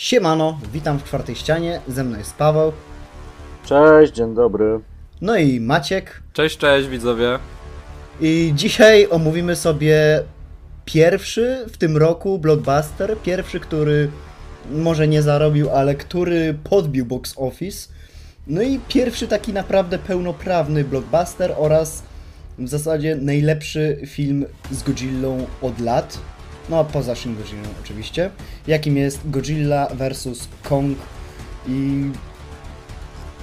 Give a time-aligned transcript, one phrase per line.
[0.00, 2.72] Siemano, witam w czwartej ścianie, ze mną jest Paweł,
[3.66, 4.80] Cześć, dzień dobry.
[5.20, 6.22] no i Maciek.
[6.32, 7.38] Cześć, cześć widzowie.
[8.20, 10.22] I dzisiaj omówimy sobie
[10.84, 14.10] pierwszy w tym roku blockbuster, pierwszy, który
[14.70, 17.88] może nie zarobił, ale który podbił box office.
[18.46, 22.02] No i pierwszy taki naprawdę pełnoprawny blockbuster oraz
[22.58, 26.18] w zasadzie najlepszy film z Godzillą od lat.
[26.68, 28.30] No, poza Shin Godzillą oczywiście.
[28.66, 30.48] Jakim jest Godzilla vs.
[30.62, 30.98] Kong
[31.68, 32.04] i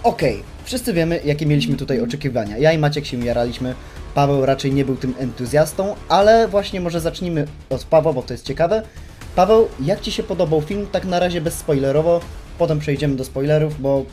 [0.04, 2.58] Okej, wszyscy wiemy, jakie mieliśmy tutaj oczekiwania.
[2.58, 3.76] Ja i Maciek się jaraliśmy.
[4.16, 8.46] Paweł raczej nie był tym entuzjastą, ale właśnie może zacznijmy od Pawła, bo to jest
[8.46, 8.82] ciekawe.
[9.36, 10.88] Paweł, jak Ci się podobał film?
[10.92, 12.22] Tak na razie bezspoilerowo,
[12.58, 14.06] potem przejdziemy do spoilerów, bo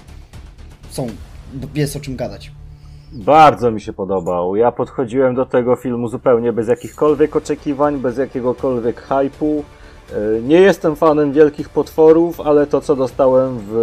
[0.90, 1.06] są,
[1.74, 2.50] jest o czym gadać.
[3.14, 4.56] Bardzo mi się podobał.
[4.56, 9.64] Ja podchodziłem do tego filmu zupełnie bez jakichkolwiek oczekiwań, bez jakiegokolwiek hypu.
[10.12, 13.77] E, Nie jestem fanem wielkich potworów, ale to co dostałem w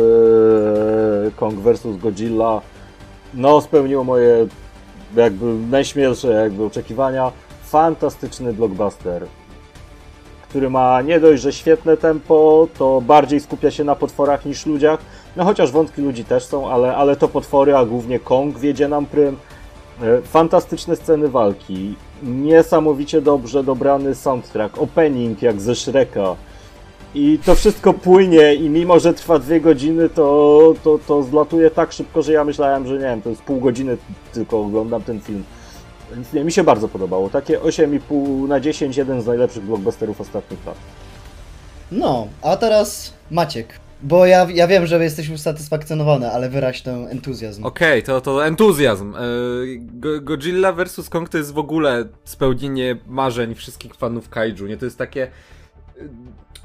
[1.28, 2.62] e, Kong vs Godzilla,
[3.34, 4.48] no spełniło moje
[5.16, 7.32] jakby najśmielsze jakby oczekiwania.
[7.64, 9.26] Fantastyczny blockbuster,
[10.50, 15.00] który ma nie dość, że świetne tempo, to bardziej skupia się na potworach niż ludziach.
[15.36, 19.06] No chociaż wątki ludzi też są, ale, ale to potwory, a głównie Kong wiedzie nam
[19.06, 19.38] prym.
[20.02, 26.36] E, Fantastyczne sceny walki, niesamowicie dobrze dobrany soundtrack, opening jak ze Shreka.
[27.16, 31.92] I to wszystko płynie i mimo, że trwa dwie godziny, to, to, to zlatuje tak
[31.92, 33.98] szybko, że ja myślałem, że nie wiem, to jest pół godziny
[34.34, 35.44] tylko oglądam ten film.
[36.14, 37.30] Więc nie, mi się bardzo podobało.
[37.30, 40.76] Takie 8,5 na 10, jeden z najlepszych blockbusterów ostatnich lat.
[41.92, 43.80] No, a teraz Maciek.
[44.04, 47.66] Bo ja, ja wiem, że jesteś usatysfakcjonowany, ale wyraź ten entuzjazm.
[47.66, 49.16] Okej, to, to entuzjazm.
[49.16, 49.20] E,
[49.78, 51.10] Go- Godzilla vs.
[51.10, 54.78] Kong to jest w ogóle spełnienie marzeń wszystkich fanów kaiju, nie?
[54.78, 55.30] To jest takie e,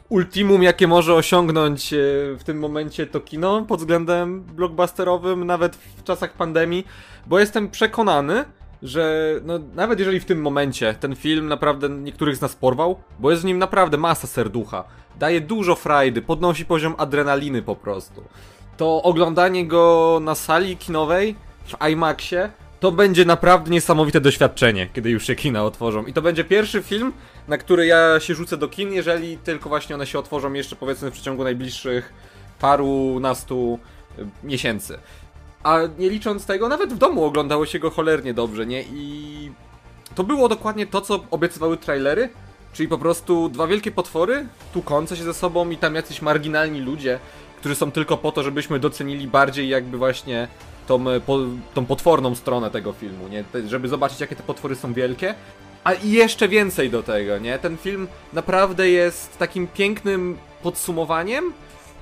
[0.09, 1.97] ultimum, jakie może osiągnąć e,
[2.39, 6.87] w tym momencie to kino pod względem blockbusterowym, nawet w czasach pandemii,
[7.27, 8.45] bo jestem przekonany,
[8.83, 13.31] że no, nawet jeżeli w tym momencie ten film naprawdę niektórych z nas porwał, bo
[13.31, 14.85] jest w nim naprawdę masa serducha,
[15.19, 18.23] daje dużo frajdy, podnosi poziom adrenaliny po prostu,
[18.77, 21.35] to oglądanie go na sali kinowej
[21.65, 22.51] w IMAXie
[22.81, 26.07] to będzie naprawdę niesamowite doświadczenie, kiedy już się kina otworzą.
[26.07, 27.13] I to będzie pierwszy film,
[27.49, 31.11] na który ja się rzucę do kin, jeżeli tylko właśnie one się otworzą jeszcze powiedzmy
[31.11, 32.13] w przeciągu najbliższych
[32.59, 33.79] paru nastu
[34.19, 34.99] y, miesięcy.
[35.67, 38.83] A nie licząc tego, nawet w domu oglądało się go cholernie dobrze, nie?
[38.83, 39.51] I
[40.15, 42.29] to było dokładnie to, co obiecywały trailery,
[42.73, 47.19] czyli po prostu dwa wielkie potwory, tukące się ze sobą i tam jacyś marginalni ludzie,
[47.59, 50.49] którzy są tylko po to, żebyśmy docenili bardziej jakby właśnie
[50.87, 51.39] tą, e, po,
[51.75, 53.45] tą potworną stronę tego filmu, nie?
[53.45, 55.35] Te, żeby zobaczyć, jakie te potwory są wielkie.
[55.85, 57.59] A i jeszcze więcej do tego, nie?
[57.59, 61.53] Ten film naprawdę jest takim pięknym podsumowaniem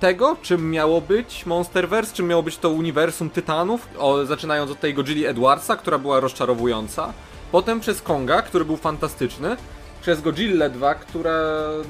[0.04, 4.94] tego, czym miało być Monsterverse, czym miało być to uniwersum Tytanów, o, zaczynając od tej
[4.94, 7.12] Godzilli Edwardsa, która była rozczarowująca,
[7.52, 9.56] potem przez Konga, który był fantastyczny,
[10.02, 11.32] przez Godzilla 2, która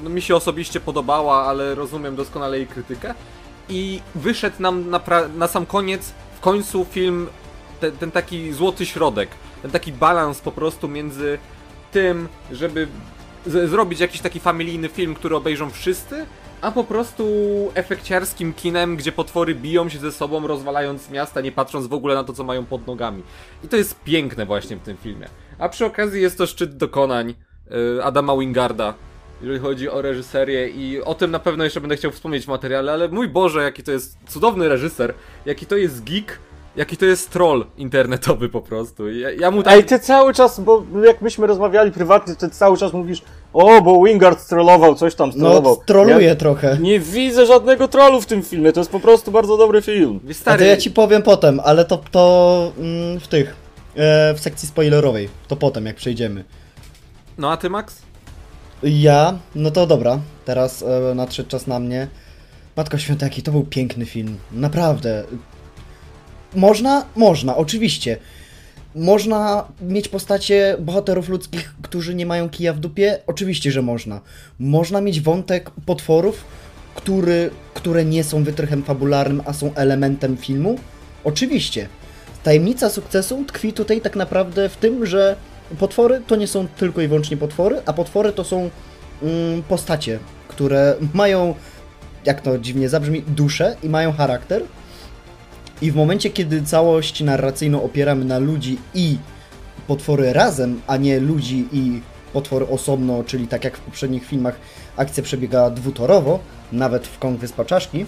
[0.03, 3.13] no, mi się osobiście podobała, ale rozumiem doskonale jej krytykę,
[3.69, 5.01] i wyszedł nam na,
[5.37, 7.27] na sam koniec, w końcu film,
[7.79, 9.29] ten, ten taki złoty środek,
[9.61, 11.37] ten taki balans po prostu między
[11.91, 12.87] tym, żeby
[13.45, 16.25] zrobić jakiś taki familijny film, który obejrzą wszyscy,
[16.65, 17.25] a po prostu
[17.73, 22.23] efekciarskim kinem, gdzie potwory biją się ze sobą, rozwalając miasta, nie patrząc w ogóle na
[22.23, 23.23] to, co mają pod nogami.
[23.63, 25.27] I to jest piękne właśnie w tym filmie.
[25.59, 27.33] A przy okazji jest to szczyt dokonań
[27.97, 28.93] y, Adama Wingarda,
[29.41, 32.91] jeżeli chodzi o reżyserię i o tym na pewno jeszcze będę chciał wspomnieć w materiale,
[32.91, 35.13] ale mój Boże, jaki to jest cudowny reżyser,
[35.45, 36.39] jaki to jest geek,
[36.75, 39.09] jaki to jest troll internetowy po prostu.
[39.09, 39.73] Ja, ja mu tak...
[39.73, 43.21] Ej, ty cały czas, bo jak myśmy rozmawiali prywatnie, ty cały czas mówisz,
[43.55, 45.77] o, bo Wingard strollował, coś tam No, strollował.
[45.85, 46.77] troluję Ja trochę.
[46.81, 50.19] nie widzę żadnego trollu w tym filmie, to jest po prostu bardzo dobry film.
[50.23, 53.55] Wiesz, A stary, to ja ci powiem potem, ale to, to mm, w tych,
[53.95, 56.43] e, w sekcji spoilerowej, to potem jak przejdziemy.
[57.37, 57.95] No a ty, Max?
[58.83, 62.07] Ja, no to dobra, teraz e, nadszedł czas na mnie.
[62.77, 65.23] Matko Święta, jaki to był piękny film, naprawdę.
[66.55, 67.05] Można?
[67.15, 68.17] Można, oczywiście.
[68.95, 73.19] Można mieć postacie bohaterów ludzkich, którzy nie mają kija w dupie?
[73.27, 74.21] Oczywiście, że można.
[74.59, 76.43] Można mieć wątek potworów,
[76.95, 80.79] który, które nie są wytrychem fabularnym, a są elementem filmu?
[81.23, 81.87] Oczywiście.
[82.43, 85.35] Tajemnica sukcesu tkwi tutaj tak naprawdę w tym, że
[85.79, 88.69] potwory to nie są tylko i wyłącznie potwory, a potwory to są
[89.21, 91.55] mm, postacie, które mają,
[92.25, 94.63] jak to dziwnie zabrzmi, duszę i mają charakter.
[95.81, 99.17] I w momencie, kiedy całość narracyjną opieramy na ludzi i
[99.87, 102.01] potwory razem, a nie ludzi i
[102.33, 104.55] potwór osobno, czyli tak jak w poprzednich filmach
[104.97, 106.39] akcja przebiega dwutorowo,
[106.71, 108.05] nawet w Kong Wyspa Czaszki,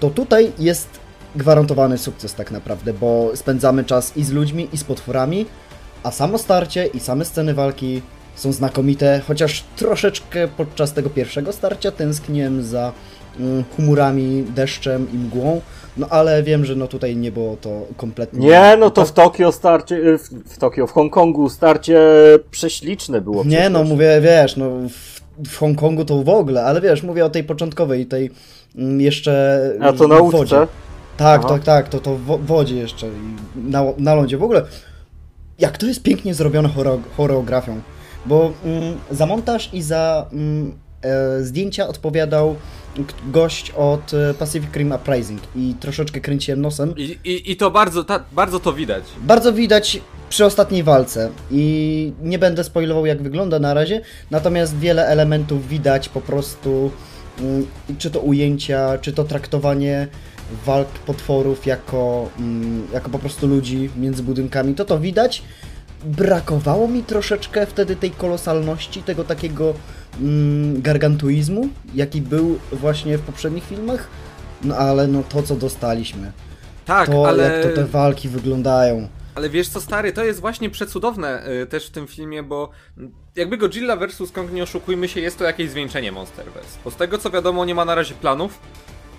[0.00, 0.88] to tutaj jest
[1.36, 5.46] gwarantowany sukces tak naprawdę, bo spędzamy czas i z ludźmi, i z potworami,
[6.02, 8.02] a samo starcie i same sceny walki
[8.34, 12.92] są znakomite, chociaż troszeczkę podczas tego pierwszego starcia tęskniłem za
[13.40, 15.60] mm, humorami, deszczem i mgłą,
[15.96, 18.40] no ale wiem, że no tutaj nie było to kompletnie...
[18.48, 21.98] Nie, no to w Tokio starcie, y, w, w Tokio, w Hongkongu starcie
[22.50, 23.44] prześliczne było.
[23.44, 27.30] Nie, no mówię, wiesz, no w, w Hongkongu to w ogóle, ale wiesz, mówię o
[27.30, 28.30] tej początkowej, tej
[28.76, 30.38] mm, jeszcze A to na łódce?
[30.38, 30.56] wodzie.
[31.16, 31.48] Tak, Aha.
[31.48, 34.38] tak, tak, to, to w wo- wodzie jeszcze i na, na lądzie.
[34.38, 34.62] W ogóle,
[35.58, 37.80] jak to jest pięknie zrobione choreo, choreografią,
[38.26, 42.56] bo mm, za montaż i za mm, e, zdjęcia odpowiadał
[43.26, 46.94] gość od e, Pacific Rim Uprising i troszeczkę kręciłem nosem.
[46.96, 49.04] I, i, i to bardzo, ta, bardzo to widać.
[49.22, 54.00] Bardzo widać przy ostatniej walce i nie będę spoilował jak wygląda na razie,
[54.30, 56.90] natomiast wiele elementów widać po prostu,
[57.40, 57.66] mm,
[57.98, 60.08] czy to ujęcia, czy to traktowanie
[60.66, 65.42] walk potworów jako, mm, jako po prostu ludzi między budynkami, to to widać.
[66.04, 69.74] Brakowało mi troszeczkę wtedy tej kolosalności, tego takiego
[70.74, 74.08] gargantuizmu, jaki był właśnie w poprzednich filmach,
[74.64, 76.32] no ale no to co dostaliśmy,
[76.84, 77.42] Tak, to ale...
[77.42, 79.08] jak to te walki wyglądają.
[79.34, 83.12] Ale wiesz co, stary, to jest właśnie przecudowne y, też w tym filmie, bo mm,
[83.36, 84.32] jakby Godzilla vs.
[84.32, 86.78] Kong, nie oszukujmy się, jest to jakieś zwieńczenie Monsterverse.
[86.84, 88.58] Bo z tego co wiadomo, nie ma na razie planów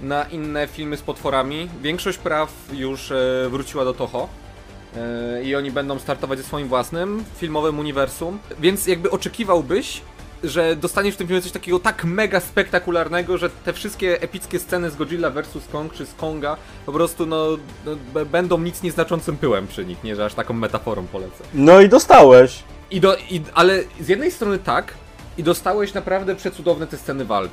[0.02, 1.70] na inne filmy z potworami.
[1.82, 4.30] Większość praw już e, wróciła do Toho.
[4.98, 8.40] e, I oni będą startować ze swoim własnym filmowym uniwersum.
[8.60, 10.02] Więc jakby oczekiwałbyś,
[10.44, 14.92] że dostaniesz w tym filmie coś takiego tak mega spektakularnego, że te wszystkie epickie sceny
[14.92, 15.68] z Godzilla vs.
[15.72, 17.46] Kong czy z Konga po prostu no,
[17.86, 21.44] no będą nic nieznaczącym pyłem przy nich, nie że aż taką metaforą polecę.
[21.54, 22.64] No i dostałeś.
[22.92, 24.94] I do, i, ale z jednej strony tak,
[25.38, 27.52] i dostałeś naprawdę przecudowne te sceny walk.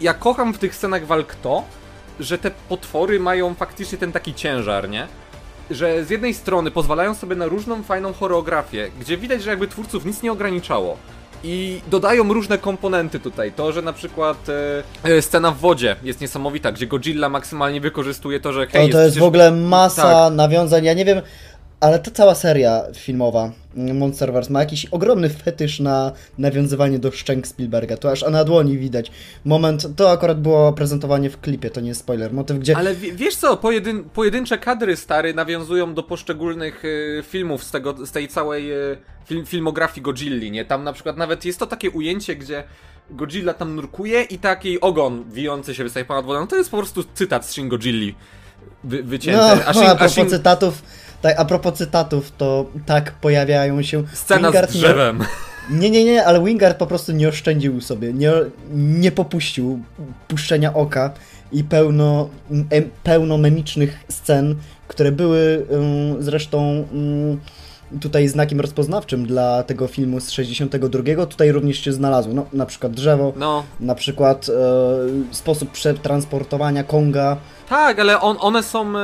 [0.00, 1.64] Ja kocham w tych scenach walk to,
[2.20, 5.06] że te potwory mają faktycznie ten taki ciężar, nie?
[5.70, 10.04] Że z jednej strony pozwalają sobie na różną fajną choreografię, gdzie widać, że jakby twórców
[10.04, 10.96] nic nie ograniczało.
[11.46, 13.52] I dodają różne komponenty tutaj.
[13.52, 14.48] To, że na przykład
[15.04, 18.92] e, e, scena w wodzie jest niesamowita, gdzie Godzilla maksymalnie wykorzystuje to, że hej, To,
[18.92, 20.34] to jest przecież- w ogóle masa Tak.
[20.34, 21.22] nawiązań, ja nie wiem,
[21.84, 27.46] ale ta cała seria filmowa mm, Monsterverse ma jakiś ogromny fetysz na nawiązywanie do szczęk
[27.46, 29.10] Spielberga, to aż na dłoni widać.
[29.44, 32.76] Moment, to akurat było prezentowanie w klipie, to nie jest spoiler, motyw gdzie...
[32.76, 38.06] Ale wie- wiesz co, pojedyn pojedyncze kadry stary nawiązują do poszczególnych y, filmów z, tego,
[38.06, 38.96] z tej całej y,
[39.26, 40.64] film filmografii Godzilli, nie?
[40.64, 42.64] Tam na przykład nawet jest to takie ujęcie, gdzie
[43.10, 46.40] Godzilla tam nurkuje i taki ogon wijący się wystaje ponad wodą.
[46.40, 48.14] No to jest po prostu cytat z Shin Godzilli
[48.84, 49.40] wy wycięty.
[49.40, 50.82] No, a a, Shin, a propos Shin, cytatów,
[51.24, 54.02] tak, a propos cytatów, to tak pojawiają się...
[54.12, 55.20] scena Wingard z nie- drzewem.
[55.70, 58.32] Nie, nie, nie, ale Wingard po prostu nie oszczędził sobie, nie,
[58.74, 59.80] nie popuścił
[60.28, 61.10] puszczenia oka
[61.52, 64.54] i pełno, em, pełno memicznych scen,
[64.88, 67.40] które były ym, zresztą ym,
[68.00, 72.92] tutaj znakiem rozpoznawczym dla tego filmu z 62, tutaj również się znalazły, no na przykład
[72.92, 77.36] drzewo, No, na przykład e, sposób przetransportowania Konga,
[77.68, 79.00] tak, ale on, one są y,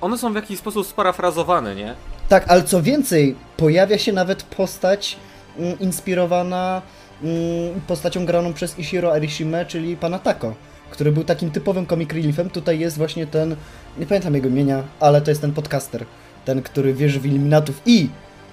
[0.00, 1.94] one są w jakiś sposób sparafrazowane, nie?
[2.28, 5.16] Tak, ale co więcej, pojawia się nawet postać
[5.58, 6.82] mm, inspirowana
[7.22, 10.54] mm, postacią graną przez Ishiro Arishime, czyli pana Tako,
[10.90, 12.50] który był takim typowym comic reliefem.
[12.50, 13.56] Tutaj jest właśnie ten,
[13.98, 16.04] nie pamiętam jego imienia, ale to jest ten podcaster,
[16.44, 18.08] ten, który wierzy w Illuminatów i,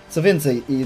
[0.10, 0.86] co więcej, i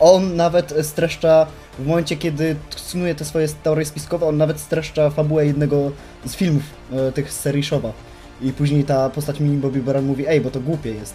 [0.00, 1.46] on nawet streszcza,
[1.78, 5.90] w momencie kiedy snuje te swoje teorie spiskowe, on nawet streszcza fabułę jednego
[6.26, 7.92] z filmów e, tych z serii Showa.
[8.42, 11.14] I później ta postać Mini Bobby Baran mówi, ej, bo to głupie jest.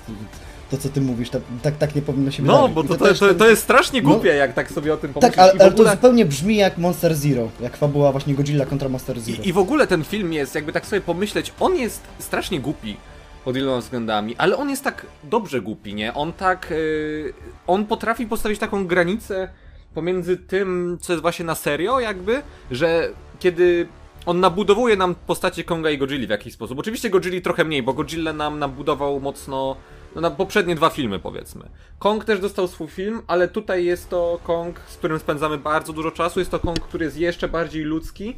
[0.72, 2.75] To, co ty mówisz, tak, tak, tak nie powinno się No, wydarzyć.
[2.75, 4.10] bo I to, to, to, to jest strasznie No.
[4.10, 5.36] głupie, jak tak sobie o tym pomyślisz.
[5.36, 8.89] Tak, ale, ale to ogóle- zupełnie brzmi jak Monster Zero, jak fabuła właśnie Godzilla kontra
[8.89, 9.43] Monster Zero.
[9.43, 12.98] I, I w ogóle ten film jest, jakby tak sobie pomyśleć, on jest strasznie głupi
[13.46, 16.13] pod wieloma względami, ale on jest tak dobrze głupi, nie?
[16.13, 16.67] On tak.
[16.72, 17.34] Yy,
[17.67, 19.50] on potrafi postawić taką granicę
[19.93, 22.41] pomiędzy tym, co jest właśnie na serio, jakby,
[22.72, 23.88] że kiedy.
[24.25, 26.79] On nabudowuje nam postacie Konga i Godzilli w jakiś sposób.
[26.79, 29.75] Oczywiście Godzilli trochę mniej, bo Godzilla nam nabudował mocno
[30.15, 31.69] no, na poprzednie dwa filmy, powiedzmy.
[32.00, 36.12] Kong też dostał swój film, ale tutaj jest to Kong, z którym spędzamy bardzo dużo
[36.12, 36.39] czasu.
[36.39, 38.36] Jest to Kong, który jest jeszcze bardziej ludzki.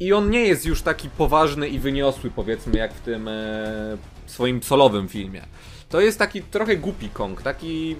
[0.00, 4.62] I on nie jest już taki poważny i wyniosły, powiedzmy, jak w tym e, swoim
[4.62, 5.42] solowym filmie.
[5.88, 7.96] To jest taki trochę głupi Kong, taki.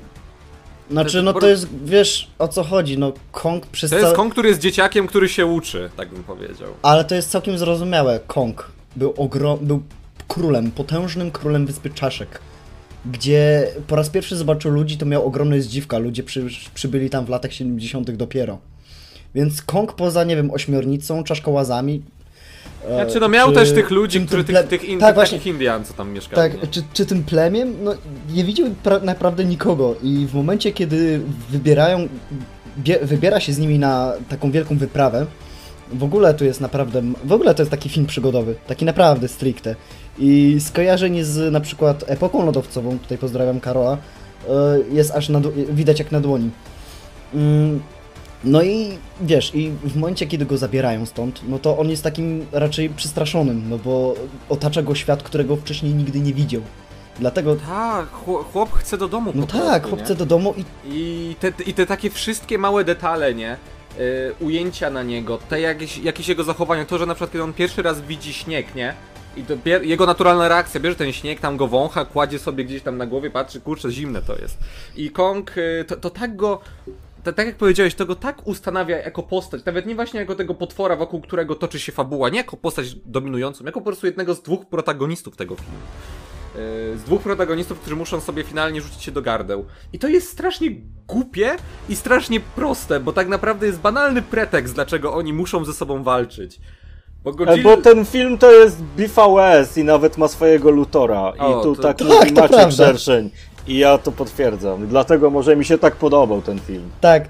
[0.91, 4.17] Znaczy, no to jest, wiesz o co chodzi, no Kong przez To jest cały...
[4.17, 6.69] Kong, który jest dzieciakiem, który się uczy, tak bym powiedział.
[6.83, 8.21] Ale to jest całkiem zrozumiałe.
[8.27, 9.59] Kong był ogrom...
[9.63, 9.83] był
[10.29, 12.41] królem, potężnym królem Wyspy Czaszek.
[13.07, 15.99] gdzie po raz pierwszy zobaczył ludzi, to miał ogromne zdziwka.
[15.99, 18.11] Ludzie przy, przybyli tam w latach 70.
[18.11, 18.59] dopiero.
[19.35, 22.03] Więc Kong poza, nie wiem, ośmiornicą, czaszkołazami.
[22.89, 25.15] e, Znaczy, no miał czy też tych ludzi, tym- którzy tym tych, tych, in, tak,
[25.15, 26.53] właśnie, Indian, co tam mieszkali.
[26.53, 26.69] tak, nie?
[26.69, 27.75] czy, czy tym plemiem?
[27.85, 27.95] No,
[28.35, 32.09] nie widział pra- naprawdę nikogo i w momencie, kiedy wybierają,
[32.79, 35.27] bie, wybiera się z nimi na taką wielką wyprawę,
[35.93, 39.77] w ogóle to jest naprawdę, w ogóle to jest taki film przygodowy, taki naprawdę stricte.
[40.19, 43.99] I skojarzenie z na przykład epoką lodowcową, tutaj pozdrawiam Karola,
[44.49, 44.51] e,
[44.93, 45.41] jest aż na,
[45.73, 46.51] widać jak na dłoni.
[48.45, 52.47] No i wiesz, i w momencie, kiedy go zabierają stąd, no to on jest takim
[52.53, 54.15] raczej przestraszonym, no bo
[54.49, 56.63] otacza go świat, którego wcześniej nigdy nie widział.
[57.19, 58.11] Dlatego, Tak,
[58.53, 60.05] chłop, chce do domu no tak, chłop nie?
[60.05, 63.57] chce do domu i I te, I te takie wszystkie małe detale, nie?
[63.99, 67.53] Y, ujęcia na niego, te jakieś, jakieś jego zachowania, to, że na przykład kiedy on
[67.53, 68.95] pierwszy raz widzi śnieg, nie?
[69.37, 69.45] I
[69.89, 73.31] jego naturalna reakcja, bierze ten śnieg, tam go wącha, kładzie sobie gdzieś tam na głowie,
[73.31, 74.59] patrzy, kurczę, zimne to jest.
[74.97, 76.61] I Kong, y, to, to tak go...
[77.33, 80.97] Tak jak powiedziałeś, to go tak ustanawia jako postać, nawet nie właśnie jako tego potwora,
[80.97, 84.67] wokół którego toczy się fabuła, nie jako postać dominującą, jako po prostu jednego z dwóch
[84.67, 85.79] protagonistów tego filmu
[86.97, 89.65] z dwóch protagonistów, którzy muszą sobie finalnie rzucić się do gardeł.
[89.93, 90.69] I to jest strasznie
[91.09, 91.57] głupie
[91.89, 96.61] i strasznie proste, bo tak naprawdę jest banalny pretekst, dlaczego oni muszą ze sobą walczyć.
[97.25, 97.77] Bo E, Godzilla...
[97.77, 101.33] Bo ten film to jest BVS i nawet ma swojego Lutora.
[101.37, 102.71] I O, tu to- taki Tak, klimacie prawda.
[102.71, 103.31] szerszeń.
[103.67, 104.87] I ja to potwierdzam.
[104.87, 106.91] Dlatego może mi się tak podobał ten film.
[107.01, 107.29] tak.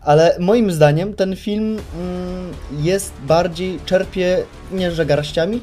[0.00, 5.60] Ale moim zdaniem ten film mm, jest bardziej, czerpie, nie że garściami,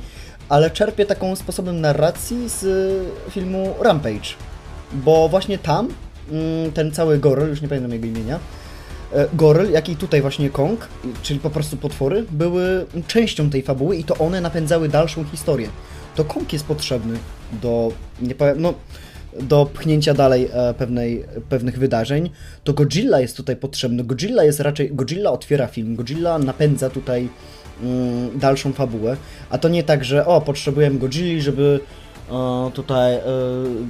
[0.49, 4.29] ale czerpie taką sposobem narracji z y, filmu Rampage.
[4.93, 5.87] Bo właśnie tam
[6.31, 8.39] mm, ten cały goryl, już nie pamiętam jego imienia,
[9.13, 10.87] e, goryl, jak i tutaj właśnie Kong,
[11.21, 15.69] czyli po prostu potwory, były częścią tej fabuły i to one napędzały dalszą historię.
[16.15, 17.17] To Kong jest potrzebny
[17.61, 18.73] do, nie powiem, no,
[19.39, 22.29] do pchnięcia dalej e, pewnej, pewnych wydarzeń,
[22.63, 24.03] to Godzilla jest tutaj potrzebny.
[24.03, 27.29] Godzilla jest raczej, Godzilla otwiera film, Godzilla napędza tutaj
[27.83, 29.17] mm, dalszą fabułę,
[29.49, 31.79] a to nie tak, że o, potrzebujemy Godzilli, żeby
[32.31, 33.21] e, tutaj e,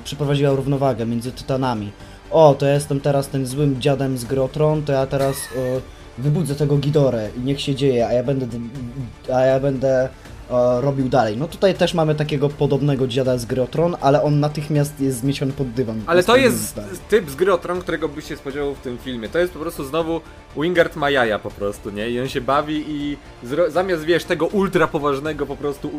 [0.03, 1.91] przeprowadziła równowagę między tytanami.
[2.31, 5.35] O, to ja jestem teraz tym złym dziadem z gry o Tron, to ja teraz
[6.17, 8.47] wybudzę tego Gidorę i niech się dzieje, a ja będę,
[9.33, 10.09] a ja będę
[10.81, 11.37] robił dalej.
[11.37, 15.17] No tutaj też mamy takiego podobnego dziada z gry o Tron, ale on natychmiast jest
[15.17, 16.01] zmieciony pod dywan.
[16.05, 16.79] Ale to jest
[17.09, 19.29] typ z gry o Tron, którego byś się spodziewał w tym filmie.
[19.29, 20.21] To jest po prostu znowu
[20.57, 22.09] Wingard ma jaja po prostu, nie?
[22.09, 23.17] I on się bawi i
[23.67, 25.91] zamiast, wiesz, tego ultra poważnego po prostu,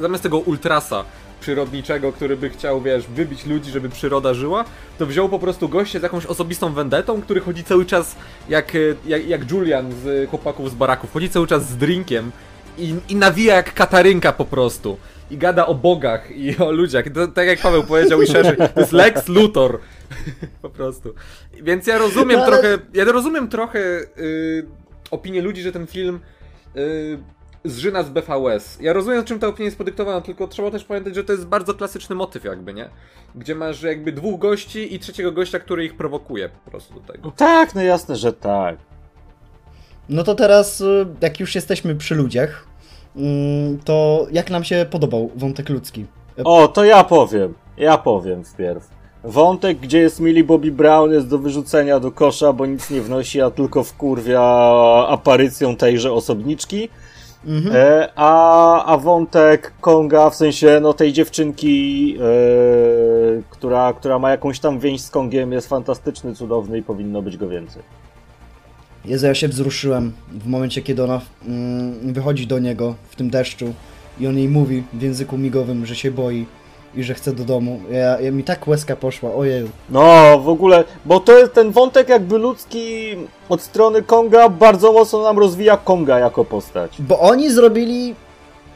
[0.00, 1.04] zamiast tego ultrasa
[1.40, 4.64] przyrodniczego, który by chciał, wiesz, wybić ludzi, żeby przyroda żyła,
[4.98, 8.16] to wziął po prostu gościa z jakąś osobistą vendetą, który chodzi cały czas
[8.48, 12.32] jak, e, jak, jak Julian z chłopaków z baraków, chodzi cały czas z drinkiem
[12.78, 14.98] i, i nawija jak katarynka po prostu.
[15.30, 17.04] I gada o bogach i o ludziach.
[17.14, 19.78] To, tak jak Paweł powiedział i szerzej, to jest Lex Luthor.
[20.62, 21.14] po prostu.
[21.62, 23.78] Więc ja rozumiem No, ale- trochę, ja rozumiem trochę
[24.18, 24.66] y,
[25.10, 26.20] opinię ludzi, że ten film
[26.76, 27.18] y,
[27.64, 28.78] zżyna z BVS.
[28.80, 31.74] Ja rozumiem, czym ta opinia jest podyktowana, tylko trzeba też pamiętać, że to jest bardzo
[31.74, 32.88] klasyczny motyw jakby, nie?
[33.34, 37.20] Gdzie masz jakby dwóch gości i trzeciego gościa, który ich prowokuje po prostu do tego.
[37.24, 38.76] No tak, no jasne, że tak.
[40.08, 42.66] No to teraz, y, jak już jesteśmy przy ludziach,
[43.16, 46.06] mm, to jak nam się podobał wątek ludzki?
[46.44, 47.54] O, to ja powiem.
[47.76, 48.88] Ja powiem wpierw.
[49.24, 53.40] Wątek, gdzie jest Millie Bobby Brown jest do wyrzucenia do kosza, bo nic nie wnosi,
[53.40, 54.40] a tylko wkurwia
[55.08, 56.88] aparycją tejże osobniczki.
[57.46, 57.76] Mhm.
[57.76, 62.22] E, a, a wątek Konga, w sensie no tej dziewczynki, e,
[63.50, 67.48] która, która ma jakąś tam więź z Kongiem, jest fantastyczny, cudowny i powinno być go
[67.48, 67.82] więcej.
[69.04, 73.74] Jezu, ja się wzruszyłem w momencie, kiedy ona mm, wychodzi do niego w tym deszczu
[74.20, 76.46] i on jej mówi w języku migowym, że się boi
[76.94, 77.80] i że chce do domu.
[77.90, 79.68] Ja, ja mi tak łezka poszła, ojej.
[79.90, 83.16] No, w ogóle, bo to jest ten wątek jakby ludzki
[83.48, 86.96] od strony Konga bardzo mocno nam rozwija Konga jako postać.
[86.98, 88.14] Bo oni zrobili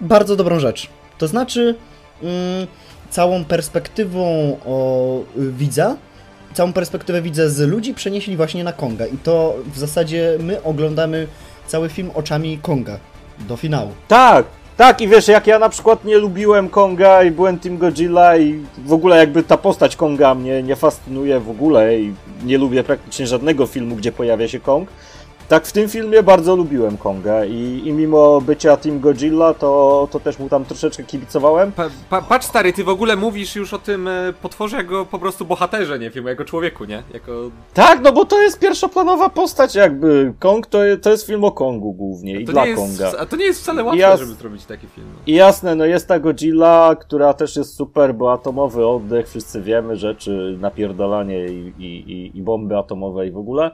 [0.00, 0.88] bardzo dobrą rzecz.
[1.18, 1.75] To znaczy,
[2.23, 2.66] mm,
[3.11, 5.97] całą perspektywą o, widza,
[6.57, 9.07] całą perspektywę widza z ludzi przenieśli właśnie na Konga.
[9.07, 11.27] I to w zasadzie my oglądamy
[11.67, 12.99] cały film oczami Konga
[13.49, 13.91] do finału.
[14.09, 14.47] Tak,
[14.77, 18.63] tak i wiesz, jak ja na przykład nie lubiłem Konga i byłem Team Godzilla i
[18.87, 23.27] w ogóle jakby ta postać Konga mnie nie fascynuje w ogóle i nie lubię praktycznie
[23.27, 24.89] żadnego filmu, gdzie pojawia się Kong,
[25.49, 30.21] tak w tym filmie bardzo lubiłem Konga i, i mimo bycia Team Godzilla, to, to
[30.21, 31.73] też mu tam troszeczkę kibicowałem.
[31.73, 35.19] Pa, pa, patrz stary, ty w ogóle mówisz już o tym e, potworze jako po
[35.19, 37.03] prostu bohaterze, nie filmu, jako człowieku, nie?
[37.15, 37.50] Jako...
[37.75, 40.35] Tak, no bo to jest pierwszoplanowa postać jakby.
[40.38, 43.19] Kong to, to jest film o Kongu głównie i dla jest, Konga.
[43.19, 45.07] a to nie jest wcale łatwe, Ja- żeby zrobić taki film.
[45.26, 49.97] I jasne, no jest ta Godzilla, która też jest super, bo atomowy oddech, wszyscy wiemy
[49.97, 53.71] rzeczy, napierdalanie i, i, i, i bomby atomowe i w ogóle.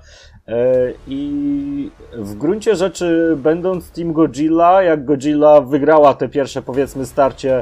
[0.48, 7.58] E, I w gruncie rzeczy, będąc Team Godzilla, jak Godzilla wygrała te pierwsze, powiedzmy, starcie,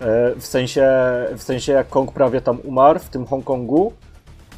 [0.00, 0.88] e, w sensie,
[1.36, 3.92] w sensie jak Kong prawie tam umarł w tym Hongkongu,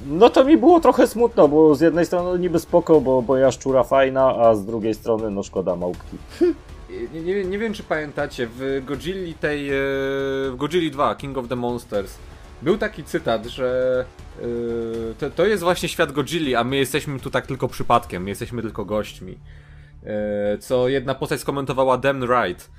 [0.07, 3.83] no to mi było trochę smutno, bo z jednej strony niby spoko, bo, bo jaszczura
[3.83, 6.17] fajna, a z drugiej strony no szkoda małpki.
[7.15, 9.73] Nie, nie, nie wiem, czy pamiętacie, w Godzilli tej, e,
[10.51, 12.19] w Godzilli 2, King of the Monsters,
[12.63, 14.05] był taki cytat, że
[15.19, 18.63] to, to jest właśnie świat Godzilli, a my jesteśmy tu tak tylko przypadkiem, my jesteśmy
[18.63, 19.39] tylko gośćmi.
[20.07, 22.71] E, Co jedna postać skomentowała damn right.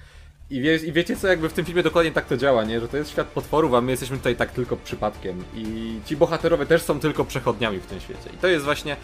[0.49, 2.79] I, wie, I wiecie co, jakby w tym filmie dokładnie tak to działa, nie?
[2.79, 5.43] Że to jest świat potworów, a my jesteśmy tutaj tak tylko przypadkiem.
[5.55, 8.29] I ci bohaterowie też są tylko przechodniami w tym świecie.
[8.33, 8.97] I to jest właśnie...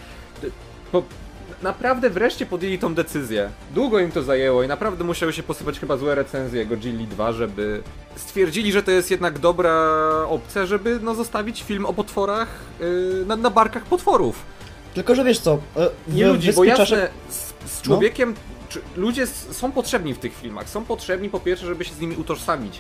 [0.92, 1.04] Po,
[1.62, 3.50] naprawdę wreszcie podjęli tą decyzję.
[3.74, 7.84] Długo im to zajęło i naprawdę musiały się posypać chyba złe recenzje Godzilli 2, żeby
[8.16, 12.48] stwierdzili, że to jest jednak dobra opcja, żeby no, zostawić film o potworach
[12.80, 14.36] yy, na, na barkach potworów.
[14.94, 15.60] Tylko, że wiesz co,
[16.08, 17.12] w Nie ludzi, bo jasne, Czaszek...
[17.30, 17.70] z, No.
[17.70, 18.36] z człowiekiem,
[18.70, 20.70] czy, ludzie są potrzebni w tych filmach.
[20.70, 22.80] Są potrzebni po pierwsze, żeby się z nimi utożsamić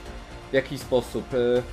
[0.51, 1.33] w jakiś sposób.
[1.33, 1.63] y,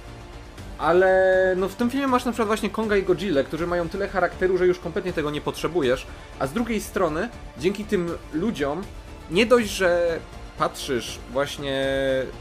[0.79, 4.09] Ale no w tym filmie masz na przykład właśnie Konga i Godzilla, którzy mają tyle
[4.09, 6.07] charakteru, że już kompletnie tego nie potrzebujesz.
[6.39, 7.29] A z drugiej strony,
[7.59, 8.83] dzięki tym ludziom,
[9.31, 10.19] nie dość, że
[10.59, 11.87] patrzysz właśnie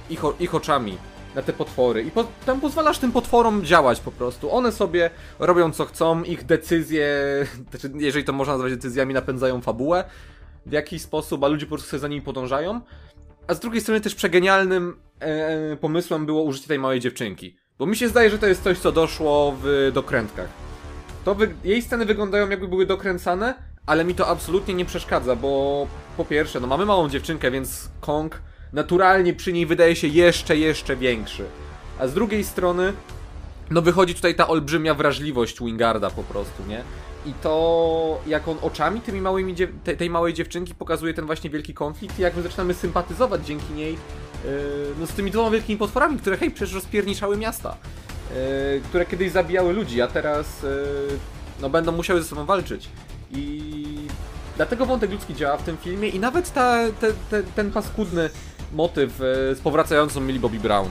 [0.10, 0.98] ich, ich oczami
[1.36, 4.51] na te potwory i po, tam pozwalasz tym potworom działać po prostu.
[4.51, 7.08] One sobie robią co chcą, ich decyzje,
[7.70, 10.04] znaczy, jeżeli to można nazwać decyzjami, napędzają fabułę
[10.65, 12.82] w jakiś sposób, a ludzie po prostu sobie za nimi podążają.
[13.48, 17.58] A z drugiej strony też przegenialnym e, pomysłem było użycie tej małej dziewczynki.
[17.79, 20.48] Bo mi się zdaje, że to jest coś, co doszło w dokrętkach.
[21.25, 23.53] To jej sceny wyglądają jakby były dokręcane,
[23.86, 28.41] ale mi to absolutnie nie przeszkadza, bo po pierwsze, no mamy małą dziewczynkę, więc Kong
[28.74, 31.46] naturalnie przy niej wydaje się jeszcze, jeszcze większy.
[32.00, 32.94] A z drugiej strony,
[33.72, 36.84] no wychodzi tutaj ta olbrzymia wrażliwość Wingarda po prostu, nie?
[37.25, 39.55] I to, jak on oczami tymi małymi
[39.98, 43.98] tej małej dziewczynki pokazuje ten właśnie wielki konflikt i jak my zaczynamy sympatyzować dzięki niej
[44.99, 47.77] no z tymi dwoma wielkimi potworami, które hej, przecież rozpierniczały miasta.
[48.29, 50.69] Yy, które kiedyś zabijały ludzi, a teraz yy,
[51.62, 52.89] no będą musiały ze sobą walczyć.
[53.31, 54.08] I
[54.55, 58.29] dlatego wątek ludzki działa w tym filmie i nawet ta, te, te, ten paskudny
[58.73, 59.13] motyw
[59.53, 60.89] z powracającą Millie Bobby Brown.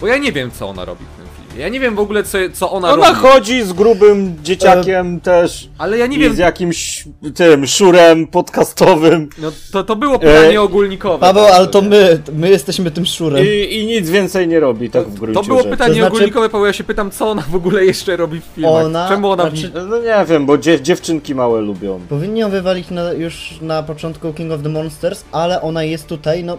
[0.00, 1.35] Bo ja nie wiem, co ona robi w tym.
[1.58, 3.18] Ja nie wiem w ogóle, co, co ona, Ona robi.
[3.20, 5.68] chodzi z grubym dzieciakiem też.
[5.78, 9.28] Ale ja nie I wiem, z jakimś tym szurem podcastowym.
[9.38, 11.18] no to, to było pytanie E, ogólnikowe.
[11.18, 13.44] Paweł, tak, ale to my, my jesteśmy tym szczurem.
[13.46, 15.70] I, I nic więcej nie robi, tak w gruncie To było rzeczy.
[15.70, 18.44] pytanie To znaczy- ogólnikowe, Paweł, ja się pytam, co ona w ogóle jeszcze robi w
[18.54, 18.84] filmach?
[18.84, 19.42] Ona- Czemu ona...
[19.50, 22.00] znaczy- No nie wiem, bo dzie dziewczynki małe lubią.
[22.08, 26.44] Powinni ją wywalić na, już na początku King of the Monsters, ale ona jest tutaj,
[26.44, 26.58] no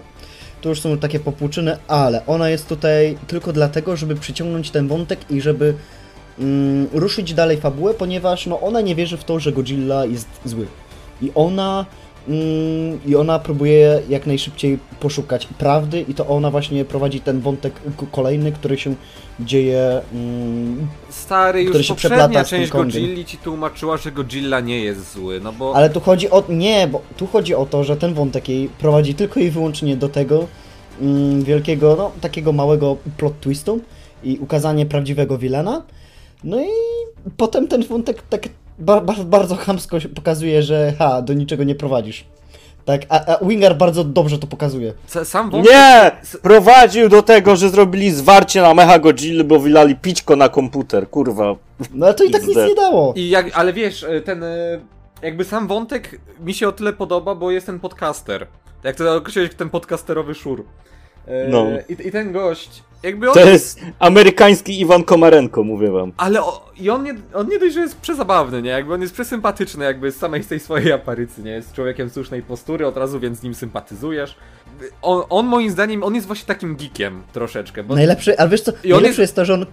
[0.61, 5.19] to już są takie popłuczyny, ale ona jest tutaj tylko dlatego, żeby przyciągnąć ten wątek
[5.29, 5.73] i żeby
[6.39, 10.67] mm, ruszyć dalej fabułę, ponieważ no ona nie wierzy w to, że Godzilla jest zły.
[11.21, 11.85] I ona
[13.05, 17.73] i ona próbuje jak najszybciej poszukać prawdy i to ona właśnie prowadzi ten wątek
[18.11, 18.95] kolejny, który się
[19.39, 22.71] dzieje mm, Stary, który już się poprzednia przeplata z część.
[22.71, 25.75] Godzilli ci tłumaczyła, że Godzilla nie jest zły, no bo...
[25.75, 26.43] Ale tu chodzi o.
[26.49, 30.09] Nie, bo tu chodzi o to, że ten wątek jej prowadzi tylko i wyłącznie do
[30.09, 30.47] tego
[31.01, 33.79] mm, wielkiego, no takiego małego plot twistu
[34.23, 35.83] i ukazanie prawdziwego wilena.
[36.43, 36.69] No i
[37.37, 41.75] potem ten wątek tak ba, ba, bardzo chamsko się pokazuje, że ha, do niczego nie
[41.75, 42.25] prowadzisz.
[42.85, 44.93] Tak, a, a Winger bardzo dobrze to pokazuje.
[45.09, 45.71] Sa- Sam wątek...
[45.71, 46.11] Nie!
[46.41, 51.55] Prowadził do tego, że zrobili zwarcie na Mecha Godzilla, bo wylali pićko na komputer, kurwa.
[51.93, 53.13] No ale to i tak nic nie dało.
[53.15, 54.43] I jak, ale wiesz, e, ten...
[54.43, 54.79] e,
[55.21, 58.47] Jakby sam wątek mi się o tyle podoba, bo jest ten podcaster.
[58.83, 60.63] Jak to określiłeś, ten podcasterowy szur.
[61.27, 61.65] E, No.
[61.89, 63.33] I, I ten gość, jakby on...
[63.33, 66.11] To jest amerykański Iwan Komarenko, mówię wam.
[66.17, 68.69] Ale o, i on nie, on nie dość, że jest przezabawny, nie?
[68.69, 71.51] Jakby on jest przesympatyczny, jakby z samej z tej swojej aparycji, nie?
[71.51, 74.35] Jest człowiekiem słusznej postury, od razu więc z nim sympatyzujesz.
[75.01, 77.95] On, on moim zdaniem, on jest właśnie takim geekiem troszeczkę, bo...
[77.95, 79.65] Najlepszy, ale wiesz co, I on najlepsze jest- jest to, że on,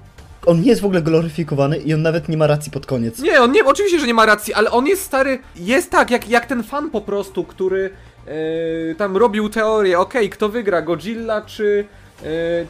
[0.46, 3.18] on nie jest w ogóle gloryfikowany i on nawet nie ma racji pod koniec.
[3.18, 6.28] Nie, on nie, oczywiście, że nie ma racji, ale on jest stary, jest tak, jak,
[6.28, 7.90] jak ten fan po prostu, który
[8.26, 11.84] e, tam robił teorię, okej, kto wygra, Godzilla czy,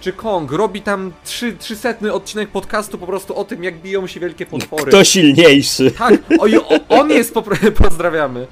[0.01, 4.21] czy Kong, robi tam trzy, trzysetny odcinek podcastu po prostu o tym, jak biją się
[4.21, 4.85] wielkie potwory.
[4.85, 5.91] Kto silniejszy?
[5.91, 7.43] Tak, o, o, on jest, po,
[7.85, 8.47] pozdrawiamy.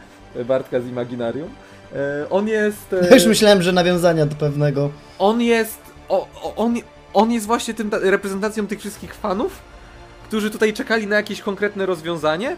[0.44, 1.48] Bartka z Imaginarium.
[1.94, 2.92] E, on jest...
[3.10, 4.90] e, Już myślałem, że nawiązania do pewnego.
[5.18, 5.78] on jest.
[6.08, 6.74] O, on,
[7.14, 9.58] on jest właśnie tym ta- reprezentacją tych wszystkich fanów,
[10.28, 12.56] którzy tutaj czekali na jakieś konkretne rozwiązanie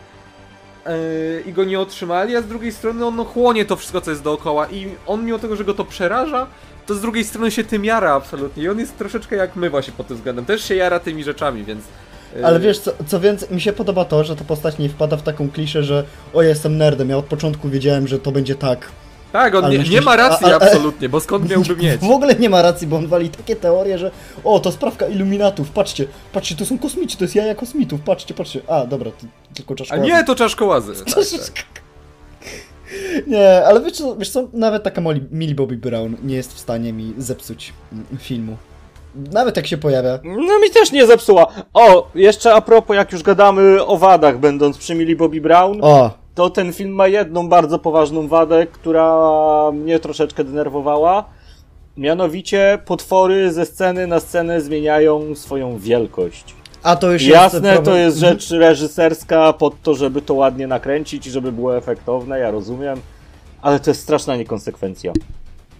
[1.47, 4.66] i go nie otrzymali, a z drugiej strony on chłonie to wszystko, co jest dookoła
[4.68, 6.47] i on mimo tego, że go to przeraża,
[6.87, 9.92] to z drugiej strony się tym jara absolutnie i on jest troszeczkę jak my właśnie
[9.97, 10.44] pod tym względem.
[10.44, 11.85] Też się jara tymi rzeczami, więc...
[12.37, 15.16] yy, Ale wiesz, co, co więcej, mi się podoba to, że ta postać nie wpada
[15.16, 18.55] w taką kliszę, że o, ja jestem nerdem, ja od początku wiedziałem, że to będzie
[18.55, 18.88] tak.
[19.33, 22.01] Tak, on nie, nie ma racji a- a- absolutnie, bo skąd miałby mieć?
[22.01, 24.11] W ogóle nie ma racji, bo on wali takie teorie, że
[24.44, 28.61] o, to sprawka iluminatów, patrzcie, patrzcie, to są kosmici, to jest jaja kosmitów, patrzcie, patrzcie.
[28.68, 29.97] A, dobra, to tylko A czaszka.
[29.97, 30.92] nie, to czaszkołazy.
[31.05, 31.84] Tak, tak.
[33.26, 36.92] Nie, ale wiesz co, wiesz co, nawet taka Millie Bobby Brown nie jest w stanie
[36.92, 38.57] mi zepsuć mm, filmu.
[39.33, 40.18] Nawet jak się pojawia.
[40.24, 41.46] No mi też nie zepsuła.
[41.74, 46.11] O, jeszcze a propos, jak już gadamy o wadach, będąc przy Millie Bobby Brown, O,
[46.35, 49.30] to ten film ma jedną bardzo poważną wadę, która
[49.72, 51.24] mnie troszeczkę denerwowała.
[51.96, 56.54] Mianowicie potwory ze sceny na scenę zmieniają swoją wielkość.
[56.85, 60.66] A to już jest Jasne, problem- to jest rzecz reżyserska pod to, żeby to ładnie
[60.66, 63.01] nakręcić i żeby było efektowne, ja rozumiem.
[63.62, 65.12] Ale to jest straszna niekonsekwencja.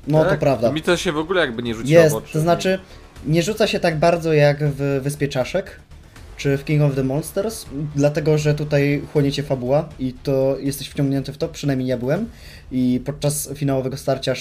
[0.07, 0.39] No to Tak?
[0.41, 0.73] prawda.
[0.73, 2.33] Mi to się w ogóle jakby nie rzuciło w Jest, oczy.
[2.33, 2.79] to znaczy
[3.27, 5.81] nie rzuca się tak bardzo jak w Wyspie Czaszek
[6.37, 11.33] czy w King of the Monsters, dlatego że tutaj chłoniecie fabuła i to jesteś wciągnięty
[11.33, 12.29] w to, przynajmniej ja byłem
[12.73, 14.37] i podczas finałowego starcia e,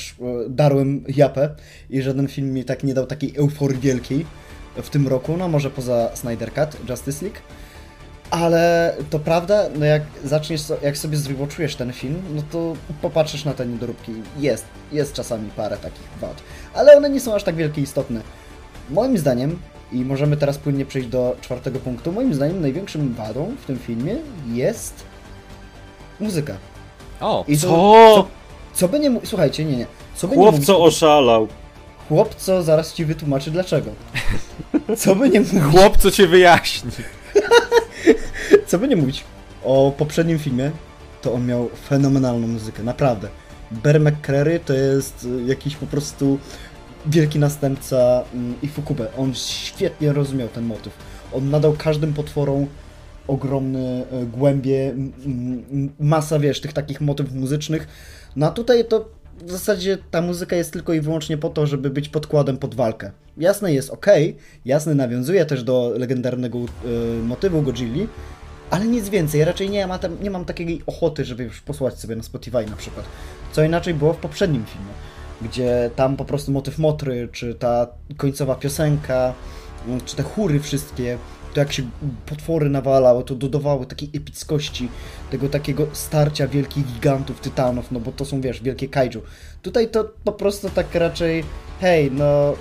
[0.50, 1.50] darłem japę
[1.90, 4.26] i żaden film mi tak nie dał takiej euforii wielkiej
[4.76, 7.40] w tym roku, no może poza Snyder Cut, Justice League.
[8.32, 13.54] Ale to prawda, no jak zaczniesz, jak sobie zrewatchujesz ten film, no to popatrzysz na
[13.54, 14.12] te niedoróbki.
[14.40, 18.22] Jest, jest czasami parę takich wad, ale one nie są aż tak wielkie istotne.
[18.90, 19.60] Moim zdaniem,
[19.92, 24.16] i możemy teraz płynnie przejść do czwartego punktu, moim zdaniem największym wadą w tym filmie
[24.52, 25.04] jest
[26.20, 26.54] muzyka.
[27.22, 28.16] O, I to- Co?
[28.16, 28.28] Co,
[28.74, 29.86] co by nie Słuchajcie, nie, nie.
[30.16, 31.48] Co by nie Chłop mówić, oszalał.
[32.14, 33.92] Chłop, co zaraz ci wytłumaczy dlaczego.
[34.98, 36.92] Co by nie mówić, chłop, co cię wyjaśni.
[38.68, 39.24] co by nie mówić
[39.64, 40.72] o poprzednim filmie,
[41.22, 43.28] to on miał fenomenalną muzykę, naprawdę.
[43.72, 46.40] Bear McCreary to jest y, jakiś po prostu
[47.06, 49.08] wielki następca mm, i Fukube.
[49.18, 50.94] On świetnie rozumiał ten motyw.
[51.34, 52.68] On nadał każdym potworom
[53.28, 54.96] ogromne e, głębie,
[56.00, 57.88] masa, wiesz, tych takich motywów muzycznych.
[58.36, 61.90] No a tutaj to w zasadzie ta muzyka jest tylko i wyłącznie po to, żeby
[61.90, 63.12] być podkładem pod walkę.
[63.38, 64.06] Jasne jest ok,
[64.66, 68.08] jasne nawiązuje też do legendarnego y, motywu Godzilli,
[68.70, 69.46] ale nic więcej.
[69.46, 72.76] Raczej nie mam, tam, nie mam takiej ochoty, żeby już posłuchać sobie na Spotify na
[72.76, 73.06] przykład.
[73.52, 74.94] Co inaczej było w poprzednim filmie,
[75.42, 79.34] gdzie tam po prostu motyw motry, czy ta końcowa piosenka,
[80.06, 81.18] czy te chóry wszystkie,
[81.54, 81.84] to jak się
[82.26, 84.88] potwory nawalały, to dodawały takiej epickości,
[85.32, 89.22] tego takiego starcia wielkich gigantów, tytanów, no bo to są, wiesz, wielkie kaiju.
[89.62, 91.44] Tutaj to po prostu tak raczej,
[91.82, 92.54] hej, no...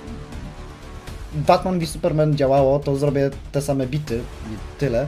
[1.35, 5.07] Batman v Superman działało, to zrobię te same bity i tyle.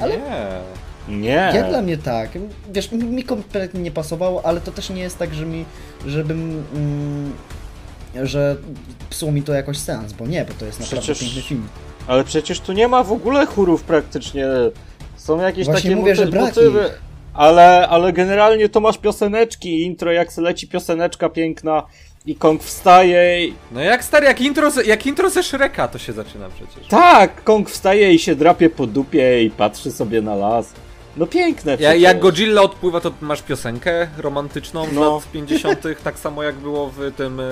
[0.00, 0.60] Ale- Nie.
[1.18, 1.28] Nie.
[1.54, 2.30] Jak dla mnie tak.
[2.72, 5.64] Wiesz, mi kompletnie nie pasowało, ale to też nie jest tak, że mi,
[6.06, 7.32] żebym, mm,
[8.26, 8.56] że
[9.10, 11.68] psuło mi to jakoś sens, bo nie, bo to jest naprawdę Przecież- piękny film.
[12.06, 14.46] Ale przecież tu nie ma w ogóle chórów praktycznie.
[15.16, 16.90] Są jakieś Właśnie takie mówię, moty- że brak motywy.
[17.34, 21.82] Ale, ale generalnie to masz pioseneczki, intro, jak se leci pioseneczka piękna
[22.26, 23.54] i Kong wstaje i...
[23.72, 26.88] No jak stary, jak intro, ze- jak intro ze Shreka to się zaczyna przecież.
[26.88, 30.72] Tak, Kong wstaje i się drapie po dupie i patrzy sobie na las.
[31.16, 32.02] No piękne Ja, przecież.
[32.02, 35.14] jak Godzilla odpływa, to masz piosenkę romantyczną z No.
[35.14, 37.44] lat 50., tak samo jak było w tym e,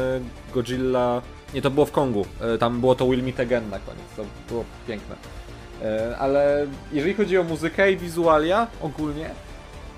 [0.54, 1.22] Godzilla.
[1.54, 2.26] Nie, to było w Kongu.
[2.40, 4.04] E, Tam było to Will Meet Again na koniec.
[4.16, 5.16] To było piękne.
[5.82, 9.30] E, Ale jeżeli chodzi o muzykę i wizualia ogólnie,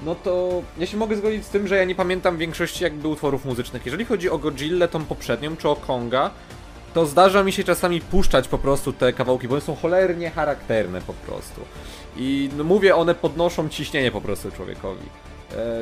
[0.03, 3.45] no to ja się mogę zgodzić z tym, że ja nie pamiętam większości jakby utworów
[3.45, 3.87] muzycznych.
[3.87, 6.31] Jeżeli chodzi o Godzillę, tą poprzednią, czy o Konga,
[6.95, 11.01] to zdarza mi się czasami puszczać po prostu te kawałki, bo one są cholernie charakterne
[11.01, 11.61] po prostu.
[12.16, 15.07] I no mówię, one podnoszą ciśnienie po prostu człowiekowi.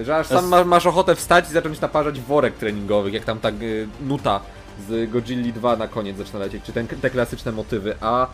[0.00, 3.50] E, że aż sam masz ochotę wstać i zacząć naparzać worek treningowych, jak tam ta
[4.00, 4.40] nuta
[4.88, 7.94] z Godzilli 2 na koniec zaczyna lecieć, czy ten, te klasyczne motywy.
[8.00, 8.26] A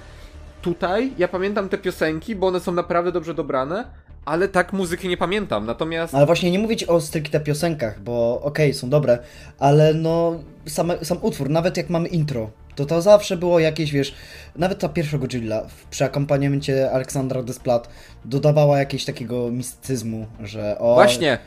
[0.62, 3.84] tutaj ja pamiętam te piosenki, bo one są naprawdę dobrze dobrane,
[4.24, 5.66] ale tak muzyki nie pamiętam.
[5.66, 9.18] Natomiast Ale właśnie nie mówić o stricte piosenkach, bo okej, są dobre,
[9.58, 14.14] ale no same, sam utwór, nawet jak mamy intro, to to zawsze było jakieś, wiesz,
[14.56, 17.88] nawet ta pierwsza Godzilla przy akompaniamencie Aleksandra Desplat
[18.24, 20.94] dodawała jakiegoś takiego mistycyzmu, że o...
[20.94, 21.38] Właśnie,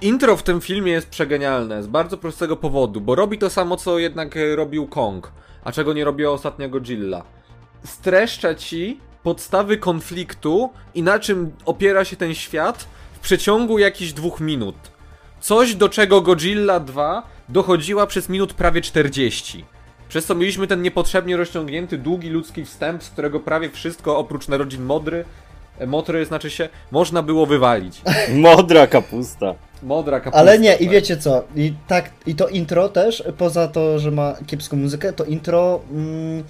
[0.00, 3.98] intro w tym filmie jest przegenialne z bardzo prostego powodu, bo robi to samo, co
[3.98, 5.32] jednak y, robił Kong,
[5.64, 7.22] a czego nie robiła ostatnia Godzilla.
[7.84, 14.40] Streszcza ci podstawy konfliktu i na czym opiera się ten świat w przeciągu jakichś dwóch
[14.40, 14.76] minut.
[15.40, 19.64] Coś, do czego Godzilla 2 dochodziła przez minut prawie 40.
[20.08, 24.84] Przez co mieliśmy ten niepotrzebnie rozciągnięty, długi ludzki wstęp, z którego prawie wszystko oprócz narodzin
[24.84, 25.24] Modry, e,
[25.86, 28.02] Motry znaczy się, można było wywalić.
[28.34, 29.54] Modra kapusta.
[29.82, 30.38] Modra kapusta.
[30.38, 30.88] Ale nie, i tak.
[30.88, 35.24] wiecie co, i tak, i to intro też, poza to, że ma kiepską muzykę, to
[35.24, 36.44] intro mm,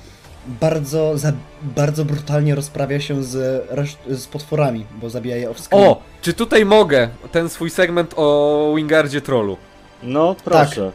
[0.47, 3.65] bardzo, za, bardzo brutalnie rozprawia się z,
[4.09, 5.89] z potworami, bo zabija je off-screen.
[5.89, 6.03] O!
[6.23, 9.57] Czy tutaj mogę ten swój segment o Wingardzie Trollu?
[10.03, 10.93] No, proszę.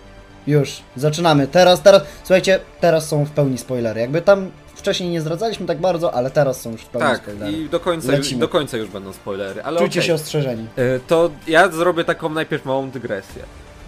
[0.47, 1.47] Już, zaczynamy.
[1.47, 4.01] Teraz, teraz, słuchajcie, teraz są w pełni spoilery.
[4.01, 4.51] Jakby tam
[4.85, 7.51] wcześniej nie zdradzaliśmy tak bardzo, ale teraz są już w pełni Tak, spoilery.
[7.51, 8.39] i do końca, Lecimy.
[8.39, 10.07] do końca już będą spoilery, ale Czujcie okej.
[10.07, 10.67] się ostrzeżeni.
[10.75, 13.43] E, To ja zrobię taką najpierw małą dygresję.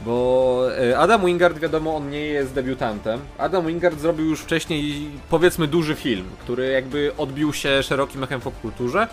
[0.05, 3.19] Bo e, Adam Wingard, wiadomo, on nie jest debiutantem.
[3.37, 8.43] Adam Wingard zrobił już wcześniej, powiedzmy, duży film, który jakby odbił się szerokim echem w
[8.43, 9.07] popkulturze.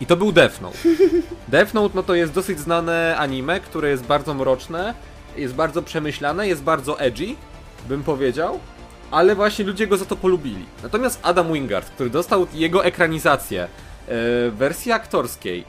[0.00, 0.78] I to był Death Note.
[1.48, 4.94] Death Note, no to jest dosyć znane anime, które jest bardzo mroczne,
[5.36, 7.26] jest bardzo przemyślane, jest bardzo edgy,
[7.88, 8.58] bym powiedział.
[9.14, 10.64] Ale właśnie ludzie go za to polubili.
[10.82, 13.68] Natomiast Adam Wingard, który dostał jego ekranizację e,
[14.06, 15.64] w wersji aktorskiej,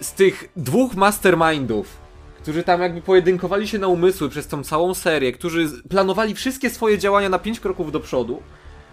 [0.00, 1.96] z tych dwóch mastermindów,
[2.42, 6.98] którzy tam jakby pojedynkowali się na umysły przez tą całą serię, którzy planowali wszystkie swoje
[6.98, 8.42] działania na pięć kroków do przodu,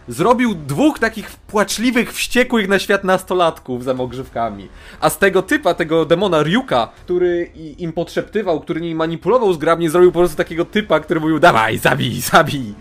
[0.08, 4.68] zrobił dwóch takich płaczliwych, wściekłych na świat nastolatków za ogrzewkami.
[5.00, 10.12] A z tego typa, tego demona Ryuka, który im podszeptywał, który nimi manipulował zgrabnie, zrobił
[10.12, 12.74] po prostu takiego typa, który mówił dawaj, zabij, zabij.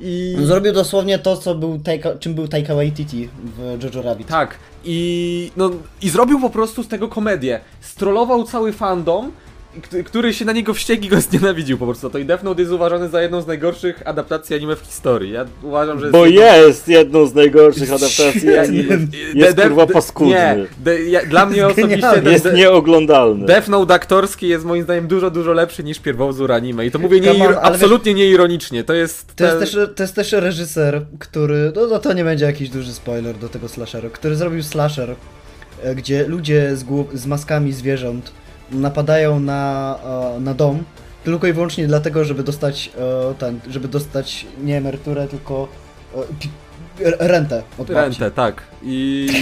[0.00, 0.36] I...
[0.38, 4.28] Zrobił dosłownie to, co był Taika, czym był Taika Waititi w Jojo Rabbit.
[4.28, 4.58] Tak.
[4.84, 5.70] I, no,
[6.02, 7.60] I zrobił po prostu z tego komedię.
[7.80, 9.32] Strollował cały fandom,
[10.04, 12.10] który się na niego wściekł i go znienawidził po prostu.
[12.10, 15.32] To i Death Note jest uważany za jedną z najgorszych adaptacji anime w historii.
[15.32, 16.12] Ja uważam, że jest...
[16.12, 18.98] Bo jedną- jest jedną z najgorszych adaptacji anime.
[19.34, 20.34] Jest de- kurwa paskudny.
[20.34, 23.46] Nie, de, ja, dla mnie osobiście de, Jest nieoglądalny.
[23.46, 26.86] Death Note aktorski jest moim zdaniem dużo, dużo lepszy niż pierwowzór anime.
[26.86, 28.84] I to mówię nie, Come on, absolutnie nieironicznie.
[28.84, 29.36] To jest...
[29.36, 32.68] To jest, ten- też, to jest też reżyser, który, no, no to nie będzie jakiś
[32.70, 35.14] duży spoiler do tego slasheru, który zrobił slasher,
[35.82, 38.32] e, gdzie ludzie z, głow, z maskami zwierząt
[38.72, 39.98] napadają na,
[40.36, 40.84] e, na dom
[41.24, 45.68] tylko i wyłącznie dlatego, żeby dostać e, ten, żeby dostać nie emeryturę, tylko
[46.14, 47.94] e, rentę od babci.
[47.94, 48.62] Rentę, tak.
[48.82, 49.28] I...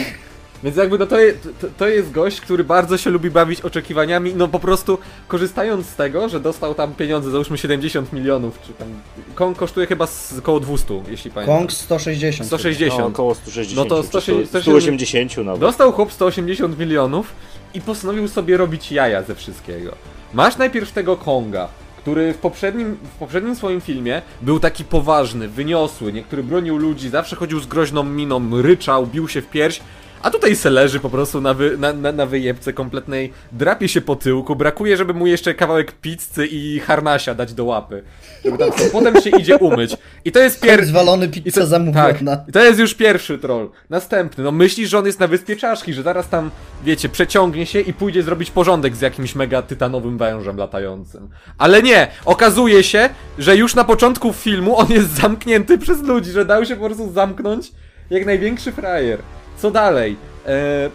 [0.64, 4.35] Więc jakby no to, je, to, to jest gość, który bardzo się lubi bawić oczekiwaniami,
[4.35, 8.88] no po prostu korzystając z tego, że dostał tam pieniądze, załóżmy 70 milionów, czy tam...
[9.35, 11.59] Kong kosztuje chyba z około 200, jeśli pamiętam.
[11.59, 12.47] Kong 160.
[12.47, 13.01] 160.
[13.01, 13.77] No, około 160.
[13.77, 15.61] No to czy 160 180 nawet.
[15.61, 17.33] Dostał chłop 180 milionów
[17.75, 19.95] i postanowił sobie robić jaja ze wszystkiego.
[20.35, 26.13] Masz najpierw tego Konga, który w poprzednim, w poprzednim swoim filmie był taki poważny, wyniosły,
[26.13, 29.81] niektóry bronił ludzi, zawsze chodził z groźną miną, ryczał, bił się w pierś.
[30.23, 34.01] A tutaj se leży po prostu na, wy, na, na, na wyjebce kompletnej, drapie się
[34.01, 38.03] po tyłku, brakuje, żeby mu jeszcze kawałek pizzy i harnasia dać do łapy.
[38.45, 39.97] Żeby tam, potem się idzie umyć.
[40.25, 40.71] I to jest Pier...
[40.71, 40.87] pierwszy...
[40.87, 42.37] Zwalony pizza to, zamówiona.
[42.37, 43.71] tak, i to jest już pierwszy troll.
[43.91, 46.51] Następny, no myślisz, że on jest na wyspie czaszki, że zaraz tam,
[46.85, 51.29] wiecie, przeciągnie się i pójdzie zrobić porządek z jakimś mega tytanowym wężem latającym.
[51.59, 52.09] Ale nie!
[52.25, 56.77] Okazuje się, że już na początku filmu on jest zamknięty przez ludzi, że dał się
[56.77, 57.73] po prostu zamknąć
[58.11, 59.19] jak największy frajer.
[59.59, 60.16] Co dalej?
[60.47, 60.90] E,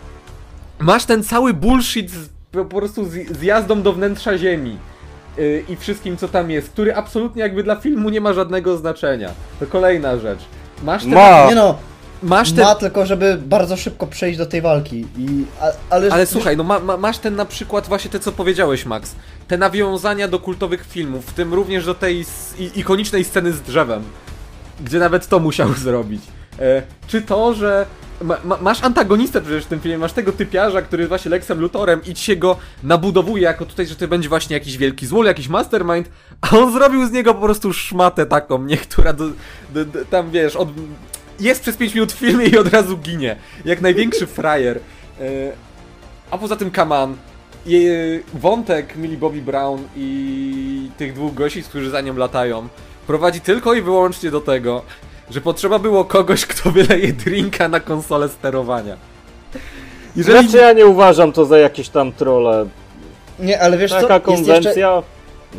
[0.79, 4.77] masz ten cały bullshit z, po prostu z, z jazdą do wnętrza ziemi.
[5.39, 9.29] y, I wszystkim co tam jest, który absolutnie jakby dla filmu nie ma żadnego znaczenia.
[9.59, 10.39] To kolejna rzecz.
[10.83, 11.45] Masz ten, Ma!
[11.49, 11.77] Nie no,
[12.23, 15.07] masz ten, ma tylko, żeby bardzo szybko przejść do tej walki.
[15.17, 18.31] I, a, ale, Ale słuchaj, no ma, ma, masz ten na przykład właśnie te co
[18.31, 19.15] powiedziałeś, Max.
[19.47, 22.25] Te nawiązania do kultowych filmów, w tym również do tej
[22.75, 24.03] ikonicznej sceny z drzewem,
[24.85, 26.21] gdzie nawet to musiał zrobić.
[26.59, 27.85] E, czy to, że
[28.23, 31.59] ma, ma, masz antagonistę przecież w tym filmie, masz tego typiarza, który jest właśnie Lexem
[31.59, 35.25] Lutorem i ci się go nabudowuje jako tutaj, że to będzie właśnie jakiś wielki złol,
[35.25, 36.09] jakiś mastermind,
[36.41, 39.25] a on zrobił z niego po prostu szmatę taką, niektóra do,
[39.73, 40.69] do, do, tam wiesz, od,
[41.39, 43.35] jest przez 5 minut w filmie i od razu ginie.
[43.65, 44.79] Jak największy frajer.
[45.19, 45.21] E,
[46.31, 47.15] a poza tym Kaman,
[48.33, 52.67] wątek Millie Bobby Brown i tych dwóch gości, którzy za nią latają,
[53.07, 54.81] prowadzi tylko i wyłącznie do tego,
[55.33, 58.97] że potrzeba było kogoś, kto wyleje drinka na konsolę sterowania.
[60.15, 60.39] Jeżeli...
[60.39, 62.65] Znaczy ja nie uważam to za jakieś tam trole.
[63.39, 64.13] Nie, ale wiesz Taka co?
[64.13, 65.03] Jest konwencja, jeszcze...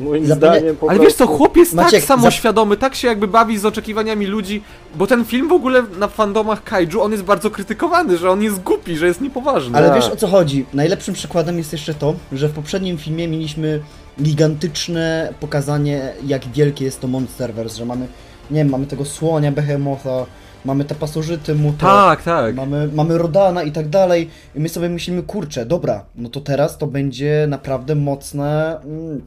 [0.01, 1.03] moim zdaniem po Ale prostu...
[1.03, 4.63] wiesz co, chłop jest Maciek, tak samoświadomy, tak się jakby bawi z oczekiwaniami ludzi,
[4.95, 8.63] bo ten film w ogóle na fandomach kaiju, on jest bardzo krytykowany, że on jest
[8.63, 9.79] głupi, że jest niepoważny.
[9.79, 9.97] Ale Tak.
[9.97, 10.67] wiesz o co chodzi?
[10.73, 13.81] Najlepszym przykładem jest jeszcze to, że w poprzednim filmie mieliśmy
[14.23, 18.07] gigantyczne pokazanie, jak wielkie jest to Monsterverse, że mamy,
[18.51, 20.27] nie wiem, mamy tego słonia, behemotha,
[20.65, 22.55] mamy te pasożyty, muto, Tak, tak.
[22.55, 24.31] mamy, mamy Rodana i tak dalej.
[24.57, 29.23] I my sobie myślimy, kurczę, dobra, no to teraz to będzie naprawdę mocne, mm,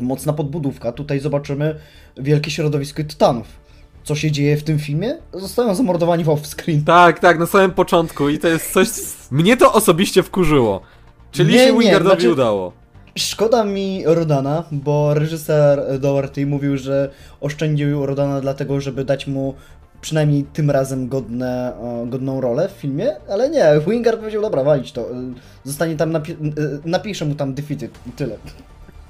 [0.00, 0.92] mocna podbudówka.
[0.92, 1.74] Tutaj zobaczymy
[2.16, 3.46] wielkie środowisko tytanów.
[4.04, 5.18] Co się dzieje w tym filmie?
[5.32, 6.84] Zostają zamordowani w off-screen.
[6.84, 8.88] Tak, tak, na samym początku i to jest coś...
[9.30, 10.80] Mnie to osobiście wkurzyło.
[11.32, 12.72] Czyli Nie, się nie, Wingardowi znaczy- udało.
[13.18, 19.54] Szkoda mi Rodana, bo reżyser Doherty mówił, że oszczędził Rodana dlatego, żeby dać mu
[20.00, 21.72] przynajmniej tym razem godne,
[22.06, 25.14] godną rolę w filmie, ale nie, Wingard powiedział, dobra, walić to, y,
[25.64, 28.36] zostanie tam, napi- y, napiszę mu tam defeated i tyle.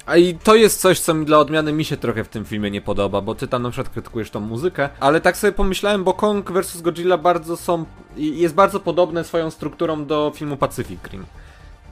[0.06, 2.80] A i to jest coś, co dla odmiany mi się trochę w tym filmie nie
[2.80, 6.50] podoba, bo ty tam na przykład krytykujesz tą muzykę, ale tak sobie pomyślałem, bo Kong
[6.52, 7.84] vs Godzilla bardzo są,
[8.16, 11.24] jest bardzo podobne swoją strukturą do filmu Pacific Rim,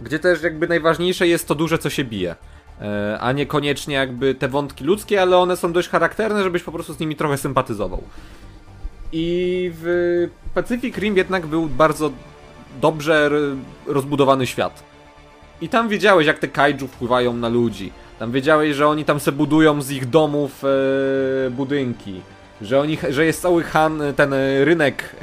[0.01, 2.35] gdzie też jakby najważniejsze jest to duże, co się bije.
[2.81, 6.95] E, A niekoniecznie jakby te wątki ludzkie, ale one są dość charakterne, żebyś po prostu
[6.95, 8.03] z nimi trochę sympatyzował.
[9.13, 12.11] I w Pacific Rim jednak był bardzo
[12.81, 13.31] dobrze
[13.87, 14.83] rozbudowany świat.
[15.61, 17.93] I tam wiedziałeś, jak te kaiju wpływają na ludzi.
[18.19, 22.21] Tam wiedziałeś, że oni tam se budują z ich domów e, budynki.
[22.63, 25.17] Że, oni, że jest cały han, ten e, rynek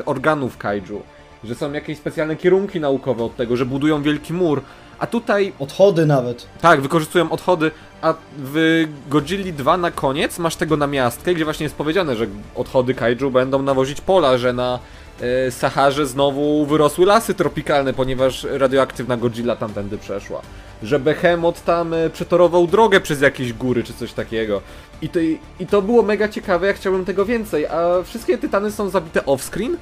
[0.00, 1.02] e, organów kaiju.
[1.44, 4.62] Że są jakieś specjalne kierunki naukowe od tego, że budują wielki mur.
[4.98, 6.46] A tutaj Odchody nawet.
[6.60, 7.70] tak, wykorzystują odchody,
[8.02, 12.94] a w Godzilli 2 na koniec masz tego namiastkę, gdzie właśnie jest powiedziane, że odchody
[12.94, 14.78] kaiju będą nawozić pola, że na
[15.20, 20.42] e, Saharze znowu wyrosły lasy tropikalne, ponieważ radioaktywna Godzilla tamtędy przeszła.
[20.82, 24.60] Że Behemoth tam e, przetorował drogę przez jakieś góry czy coś takiego.
[25.02, 25.20] I to,
[25.60, 29.76] I to było mega ciekawe, ja chciałbym tego więcej, a wszystkie tytany są zabite off-screen.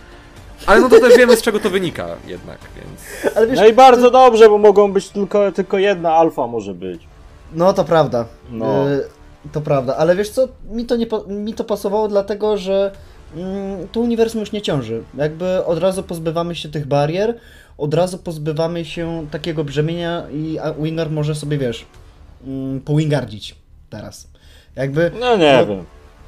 [0.67, 3.35] Ale no to też wiemy z czego to wynika jednak, więc...
[3.37, 7.03] Ale wiesz, No i bardzo dobrze, bo mogą być tylko, tylko jedna alfa może być.
[7.53, 8.25] No to prawda.
[8.51, 8.91] No.
[8.91, 9.05] Y,
[9.53, 12.93] to prawda, ale wiesz co, mi to, nie mi to pasowało dlatego, że
[13.37, 15.03] mm, to uniwersum już nie ciąży.
[15.15, 17.39] Jakby od razu pozbywamy się tych barier,
[17.79, 21.87] od razu pozbywamy się takiego brzemienia i a Wingard może sobie, wiesz,
[22.47, 23.57] mm, powingardzić
[23.91, 24.29] teraz.
[24.77, 25.11] Jakby...
[25.21, 25.85] No nie wiem.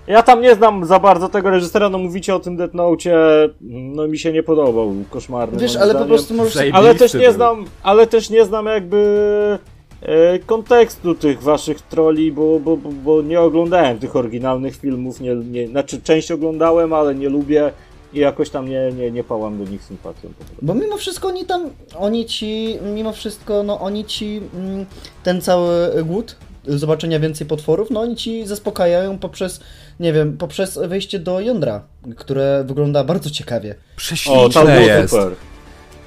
[0.06, 4.08] Ja tam nie znam za bardzo tego reżysera, no mówicie o tym Death Note, no
[4.08, 5.58] mi się nie podobał, koszmarny.
[5.58, 6.08] Wiesz, ale po zdaniem.
[6.08, 6.54] prostu możesz...
[6.54, 7.32] Zajebisty Ale też nie był.
[7.32, 9.58] znam, ale też nie znam jakby
[10.02, 15.34] e, kontekstu tych waszych troli, bo, bo, bo, bo nie oglądałem tych oryginalnych filmów, nie,
[15.34, 17.72] nie, znaczy część oglądałem, ale nie lubię
[18.12, 20.28] i jakoś tam nie, nie, nie pałam do nich sympatią.
[20.38, 20.44] po.
[20.62, 24.86] Bo mimo wszystko oni tam, oni ci, mimo wszystko, no oni ci mm,
[25.22, 26.36] ten cały głód
[26.66, 29.60] zobaczenia więcej potworów, no oni ci zaspokajają poprzez,
[30.00, 31.82] nie wiem, poprzez wejście do jądra,
[32.16, 33.70] które wygląda bardzo ciekawie.
[33.70, 35.10] O, tam Prześliczne było jest.
[35.14, 35.32] super.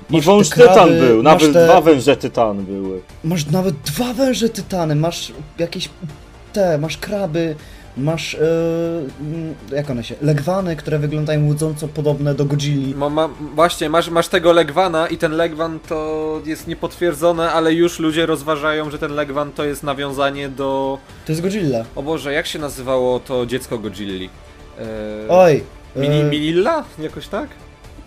[0.10, 3.02] I wąż kraby, tytan był, nawet te- dwa węże tytan były.
[3.24, 5.90] Masz nawet dwa węże tytany, masz jakieś
[6.54, 7.56] te, masz kraby,
[7.98, 8.38] masz,
[9.20, 12.96] mm, jak one się, legwany, które wyglądają łudząco podobne do Godzilli.
[12.96, 18.00] Ma, ma, właśnie, masz, masz tego Legwana i ten Legwan to jest niepotwierdzone, ale już
[18.00, 20.98] ludzie rozważają, że ten Legwan to jest nawiązanie do...
[21.26, 21.86] To jest Godzilla.
[21.96, 24.30] O Boże, jak się nazywało to dziecko Godzilli?
[24.80, 24.86] Eee,
[25.30, 25.64] Oj.
[25.96, 26.84] Mini, e, Minilla?
[27.00, 27.50] Jakoś tak?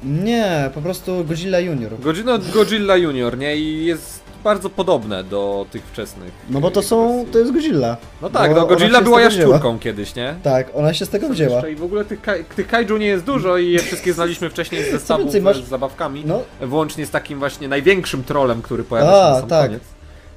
[0.05, 2.01] nie, po prostu Godzilla Junior.
[2.01, 3.57] Godzilla, Godzilla Junior, nie?
[3.57, 6.33] I jest bardzo podobne do tych wczesnych.
[6.51, 7.97] No bo to są, to jest Godzilla.
[8.23, 10.35] No tak, no ona Godzilla była jaszczurką kiedyś, nie?
[10.43, 11.69] Tak, ona się z tego wzięła.
[11.69, 14.85] I w ogóle tych, kai- tych kaiju nie jest dużo i je wszystkie znaliśmy wcześniej
[14.85, 16.23] z zestawów więcej, masz- z zabawkami.
[16.27, 19.67] No, Włącznie z takim właśnie największym trolem, który pojawia się A, na sam tak.
[19.67, 19.83] koniec.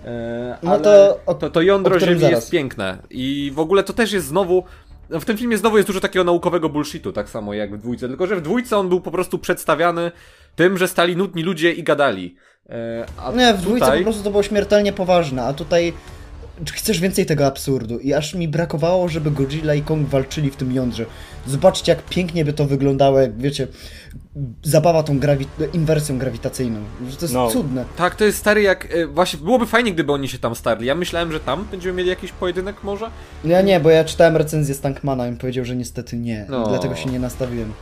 [0.06, 2.32] E, No ale to o- to, to jądro Ziemi zaraz.
[2.36, 2.98] jest piękne.
[3.10, 4.64] I w ogóle to też jest znowu.
[5.10, 8.08] No W tym filmie znowu jest dużo takiego naukowego bullshitu, tak samo jak w dwójce.
[8.08, 10.12] Tylko, że w dwójce on był po prostu przedstawiany
[10.56, 12.36] tym, że stali nudni ludzie i gadali.
[12.70, 14.00] E, a nie, w dwójce tutaj...
[14.00, 15.94] po prostu to było śmiertelnie poważne, a tutaj
[16.72, 20.76] chcesz więcej tego absurdu i aż mi brakowało, żeby Godzilla i Kong walczyli w tym
[20.76, 21.06] jądrze.
[21.48, 23.68] Zobaczcie, jak pięknie by to wyglądało, jak wiecie,
[24.64, 26.80] zabawa tą grawi inwersją grawitacyjną.
[27.10, 27.48] Że to jest No.
[27.52, 27.86] cudne.
[27.98, 28.88] Tak, to jest stary jak.
[28.96, 30.86] e, Właśnie byłoby fajnie, gdyby oni się tam starli.
[30.88, 33.10] Ja myślałem, że tam będziemy mieli jakiś pojedynek może.
[33.46, 36.46] Ja nie, bo ja czytałem recenzję Stankmana i on powiedział, że niestety nie.
[36.50, 36.68] No.
[36.68, 37.74] Dlatego się nie nastawiłem.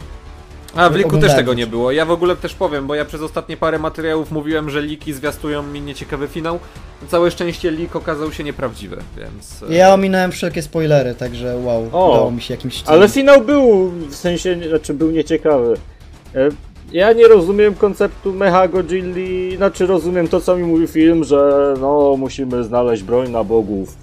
[0.76, 1.92] A w liku też tego nie było.
[1.92, 5.64] Ja w ogóle też powiem, bo ja przez ostatnie parę materiałów mówiłem, że liki zwiastują
[5.64, 6.60] mi nieciekawy finał.
[7.08, 9.64] Całe szczęście lik okazał się nieprawdziwy, więc.
[9.70, 12.84] e, Ja ominąłem wszelkie spoilery, także wow, O, udało mi się jakimś.
[12.86, 15.78] Ale finał był, w sensie, znaczy był nieciekawy.
[16.36, 16.50] E,
[16.91, 22.15] Ja nie rozumiem konceptu Mecha Godzilli, znaczy rozumiem to, co mi mówi film, że no,
[22.17, 23.98] musimy znaleźć broń na bogów.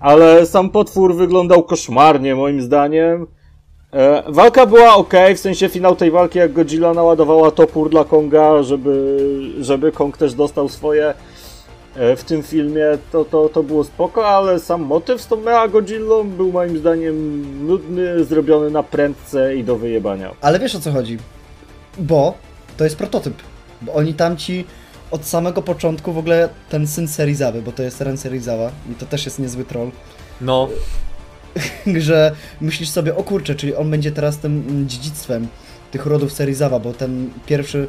[0.00, 3.26] Ale sam potwór wyglądał koszmarnie, moim zdaniem.
[3.92, 8.62] E, Walka była ok, w sensie finał tej walki, jak Godzilla naładowała topór dla Konga,
[8.62, 9.18] żeby,
[9.60, 11.14] żeby Kong też dostał swoje
[11.96, 15.68] e, w tym filmie, to, to, to było spoko, ale sam motyw z tą Mea
[15.68, 20.30] Godzillą był moim zdaniem nudny, zrobiony na prędce i do wyjebania.
[20.40, 21.18] Ale wiesz o co chodzi?
[21.98, 22.34] Bo
[22.76, 23.34] to jest prototyp.
[23.82, 24.64] Bo oni tamci
[25.10, 29.06] od samego początku w ogóle ten syn Serizawy, bo to jest Ren Serizawa i to
[29.06, 29.90] też jest niezły troll,
[30.40, 30.68] No,
[31.96, 35.48] że myślisz sobie, o kurczę, czyli on będzie teraz tym mm, dziedzictwem
[35.90, 37.88] tych rodów Serizawa, bo ten pierwszy,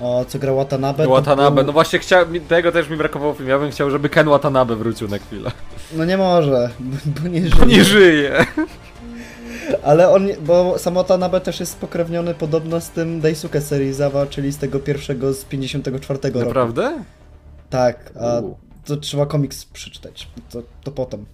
[0.00, 1.08] o, co gra Watanabe...
[1.08, 3.90] Watanabe, był- no właśnie chciał, mi- tego też mi brakowało w filmie, ja bym chciał,
[3.90, 5.50] żeby Ken Watanabe wrócił na chwilę.
[5.92, 7.66] No nie może, bo, bo nie Bo żyje.
[7.76, 8.46] nie żyje.
[9.82, 14.58] Ale on, bo sam Watanabe też jest spokrewniony podobno z tym Daisuke Serizawa, czyli z
[14.58, 16.38] tego pierwszego z 54 roku.
[16.38, 17.04] Naprawdę?
[17.70, 18.56] Tak, a U.
[18.84, 21.24] to trzeba komiks przeczytać, to, to potem.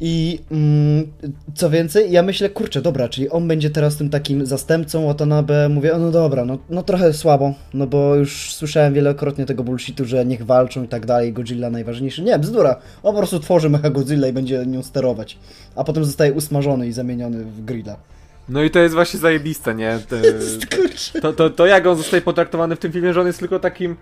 [0.00, 1.06] I mm,
[1.54, 5.68] co więcej, ja myślę, kurczę, dobra, czyli on będzie teraz tym takim zastępcą Watanabe.
[5.68, 10.04] Mówię, o, no dobra, no, no trochę słabo, no bo już słyszałem wielokrotnie tego bullshitu,
[10.04, 12.22] że niech walczą i tak dalej, Godzilla najważniejszy.
[12.22, 15.38] Nie, bzdura, on po prostu tworzy Mecha Godzilla i będzie nią sterować.
[15.76, 17.96] A potem zostaje usmażony i zamieniony w grilla.
[18.48, 19.98] No i to jest właśnie zajebiste, nie?
[20.76, 21.20] Kurczę.
[21.20, 23.96] to, to, to jak on zostaje potraktowany w tym filmie, że on jest tylko takim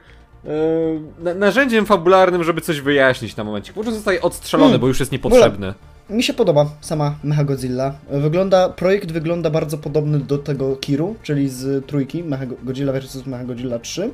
[1.36, 3.72] narzędziem fabularnym, żeby coś wyjaśnić na momencie.
[3.72, 4.80] Po prostu zostaje odstrzelony, Mm.
[4.80, 5.74] bo już jest niepotrzebny.
[6.11, 7.95] Mi się podoba sama Mecha Godzilla.
[8.11, 13.26] Wygląda, projekt wygląda bardzo podobny do tego Kiru, czyli z trójki Mecha Godzilla vs.
[13.26, 14.11] Mecha Godzilla 3.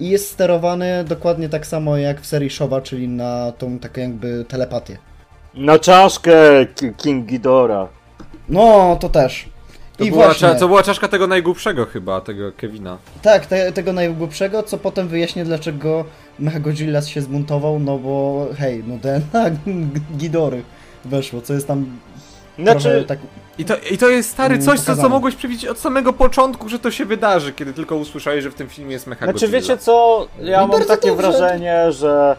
[0.00, 4.44] I jest sterowany dokładnie tak samo jak w serii Showa, czyli na tą taką jakby
[4.48, 4.96] telepatię.
[5.54, 6.32] Na czaszkę
[6.74, 7.88] Ki- King Ghidorah.
[8.48, 9.48] No, to też.
[9.96, 12.98] To, I była, właśnie, to była czaszka tego najgłupszego chyba, tego Kevina.
[13.22, 16.04] tak, te, tego najgłupszego, co potem wyjaśnię dlaczego
[16.38, 19.50] Mecha Godzilla się zbuntował, no bo hej, no DNA
[20.18, 20.62] Gidory
[21.04, 21.86] weszło, co jest tam
[22.58, 23.18] Znaczy, tak...
[23.58, 26.68] I to, I to jest stary Mm, coś, co, co mogłeś przewidzieć od samego początku,
[26.68, 29.60] że to się wydarzy, kiedy tylko usłyszałeś, że w tym filmie jest Mecha znaczy Godzilla.
[29.60, 31.28] wiecie co, ja No mam takie dobrze.
[31.28, 32.36] wrażenie, że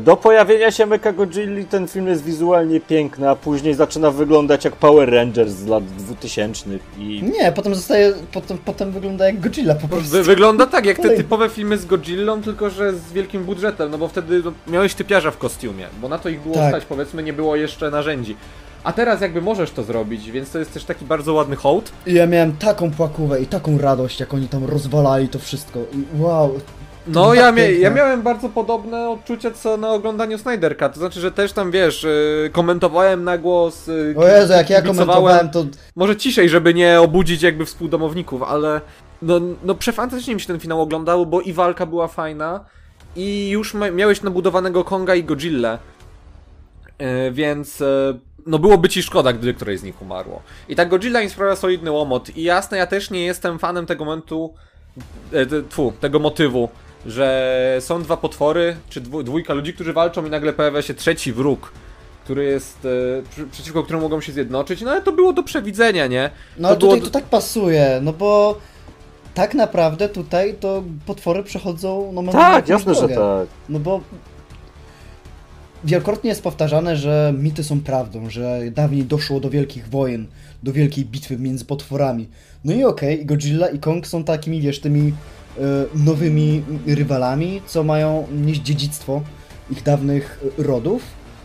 [0.00, 4.76] do pojawienia się Mecha Godzilli ten film jest wizualnie piękny, a później zaczyna wyglądać jak
[4.76, 6.64] Power Rangers z lat 2000
[6.98, 7.22] i...
[7.22, 10.10] Nie, potem zostaje, potem, potem wygląda jak Godzilla po prostu.
[10.10, 13.98] Wy, wygląda tak jak te typowe filmy z Godzillą, tylko że z wielkim budżetem, no
[13.98, 16.68] bo wtedy no, miałeś typiarza w kostiumie, bo na to ich było Tak.
[16.68, 18.36] stać, powiedzmy, nie było jeszcze narzędzi.
[18.84, 21.92] A teraz jakby możesz to zrobić, więc to jest też taki bardzo ładny hołd.
[22.06, 25.78] I ja miałem taką płakówę i taką radość, jak oni tam rozwalali to wszystko.
[25.78, 26.60] I wow.
[27.08, 27.80] No ja, mia piękne.
[27.80, 32.02] ja miałem bardzo podobne odczucia co na oglądaniu Snyderka, to znaczy, że też tam wiesz,
[32.02, 33.86] yy, komentowałem na głos.
[33.86, 35.64] Yy, O Jezu, jak ja komentowałem to...
[35.96, 38.80] Może ciszej, żeby nie obudzić jakby współdomowników, ale
[39.22, 42.64] no, no przefantastycznie mi się ten finał oglądał, bo i walka była fajna
[43.16, 45.78] i już miałeś nabudowanego Konga i Godzilla.
[46.98, 47.82] Yy, więc
[48.48, 50.42] no byłoby ci szkoda, gdyby któreś z nich umarło.
[50.68, 54.04] I tak Godzilla mi sprawia solidny łomot i jasne, ja też nie jestem fanem tego
[54.04, 54.54] momentu,
[55.32, 56.68] e, tfu, tego motywu,
[57.08, 61.72] że są dwa potwory, czy dwójka ludzi, którzy walczą i nagle pojawia się trzeci wróg,
[62.24, 62.86] który jest,
[63.38, 66.30] e, przeciwko któremu mogą się zjednoczyć, no ale to było do przewidzenia, nie?
[66.58, 68.58] No to ale było tutaj do- to tak pasuje, no bo...
[69.34, 72.10] Tak naprawdę tutaj to potwory przechodzą...
[72.14, 73.14] No, mam Tak, jasne, że drogę.
[73.14, 73.48] tak.
[73.68, 74.00] No bo
[75.84, 80.26] wielokrotnie jest powtarzane, że mity są prawdą, że dawniej doszło do wielkich wojen,
[80.62, 82.28] do wielkiej bitwy między potworami.
[82.64, 85.12] No i okej, i Godzilla i Kong są takimi, wiesz, tymi
[85.94, 89.22] nowymi rywalami, co mają nieść dziedzictwo
[89.70, 91.02] ich dawnych e, rodów.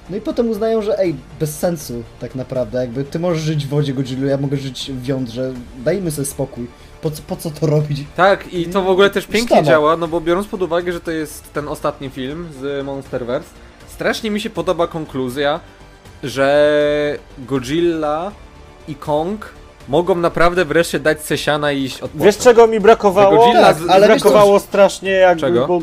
[0.10, 3.70] No i potem uznają, że ej, bez sensu tak naprawdę, jakby ty możesz żyć w
[3.70, 5.54] wodzie Godzilla, ja mogę żyć w jądrze,
[5.86, 6.68] dajmy sobie spokój.
[7.02, 8.04] Po co, po co to robić?
[8.16, 9.62] Tak, i to w ogóle też pięknie sztama.
[9.68, 13.50] działa, no bo biorąc pod uwagę, że to jest ten ostatni film z Monsterverse,
[13.88, 15.60] strasznie mi się podoba konkluzja,
[16.24, 18.32] że Godzilla
[18.88, 19.54] i Kong
[19.90, 23.38] mogą naprawdę wreszcie dać sesiana i iść od Wiesz czego mi brakowało?
[23.38, 25.68] Godzilla Tak, z- ale wiesz brakowało strasznie jakby, Czego?
[25.68, 25.80] bo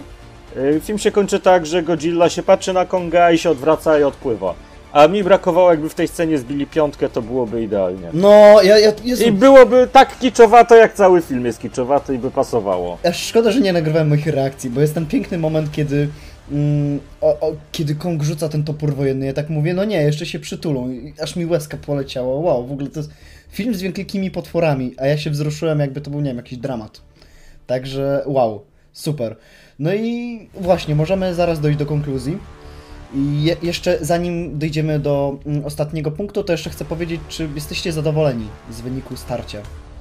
[0.61, 4.03] y, film się kończy tak, że Godzilla się patrzy na Konga i się odwraca i
[4.03, 4.55] odpływa.
[4.93, 8.09] A mi brakowało jakby w tej scenie zbili piątkę, to byłoby idealnie.
[8.13, 12.31] No, ja, ja, Jezu, I byłoby tak kiczowato, jak cały film jest kiczowaty i by
[12.31, 12.99] pasowało.
[13.05, 16.09] Aż szkoda, że nie nagrywałem moich reakcji, bo jest ten piękny moment, kiedy,
[16.53, 19.27] mm, o, o, kiedy Kong rzuca ten topór wojenny.
[19.27, 20.89] Ja tak mówię, no nie, jeszcze się przytulą.
[21.23, 22.35] Aż mi łezka poleciała.
[22.35, 23.11] Wow, w ogóle to jest
[23.53, 27.03] film z wielkimi potworami, a ja się wzruszyłem, jakby to był, nie wiem, jakiś dramat.
[27.67, 29.37] Także wow, super.
[29.79, 32.39] No i właśnie, możemy zaraz dojść do konkluzji.
[33.15, 37.93] I je, jeszcze zanim dojdziemy do mm, ostatniego punktu, to jeszcze chcę powiedzieć, czy jesteście
[37.93, 39.59] zadowoleni z wyniku starcia,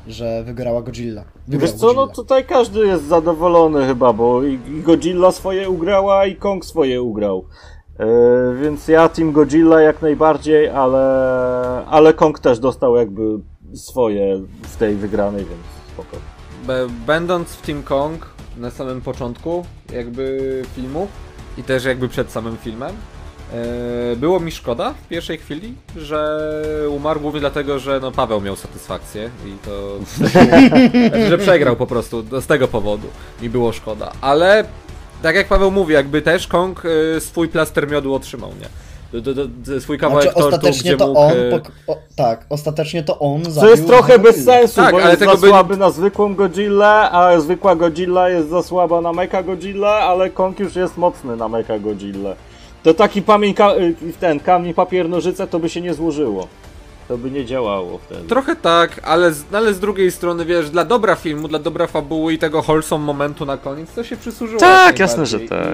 [0.07, 1.23] że wygrała Godzilla.
[1.47, 2.15] Wygrał Wiesz co, no Godzilla.
[2.15, 7.45] tutaj każdy jest zadowolony chyba, bo i i Godzilla swoje ugrała i Kong swoje ugrał.
[7.99, 8.05] E,
[8.61, 11.05] więc ja Team Godzilla jak najbardziej, ale,
[11.89, 13.21] ale Kong też dostał jakby
[13.73, 15.61] swoje w tej wygranej, więc
[15.93, 16.17] spoko.
[17.07, 18.25] Będąc w Team Kong
[18.57, 21.07] na samym początku jakby filmu
[21.57, 22.95] i też jakby przed samym filmem,
[23.53, 26.39] E, Było mi szkoda w pierwszej chwili, że
[26.89, 29.99] umarł głównie dlatego, że no Paweł miał satysfakcję i to.
[30.15, 33.07] znaczy, że przegrał po prostu z tego powodu.
[33.41, 34.11] Mi było szkoda.
[34.21, 34.63] Ale
[35.23, 36.83] tak jak Paweł mówi, jakby też Kong
[37.17, 38.67] e, swój plaster miodu otrzymał, nie?
[39.21, 41.19] Do, do, do, swój kawałek Znaczy, tortu, ostatecznie gdzie to mógł.
[41.19, 44.91] on, e, pok- o, tak, ostatecznie to on Co zabił jest trochę bez sensu, Tak,
[44.91, 48.63] bo ale jest tego za by- słaby na zwykłą Godzillę, a zwykła Godzilla jest za
[48.63, 52.35] słaba na Mecha Godzillę, ale Kong już jest mocny na Mecha Godzillę.
[52.83, 56.47] To taki pamięć, ka- y, ten kamień, papier, nożyce to by się nie złożyło.
[57.09, 58.27] To by nie działało wtedy.
[58.27, 62.33] Trochę tak, ale z, ale z drugiej strony, wiesz, dla dobra filmu, dla dobra fabuły
[62.33, 64.59] i tego wholesome momentu na koniec, to się przysłużyło.
[64.59, 65.67] tak, jasne, że tak.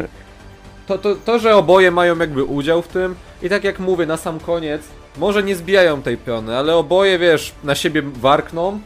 [0.87, 4.17] To, to, to, że oboje mają jakby udział w tym i tak jak mówię, na
[4.17, 4.81] sam koniec,
[5.17, 8.79] może nie zbijają tej piony, ale oboje, wiesz, na siebie warkną,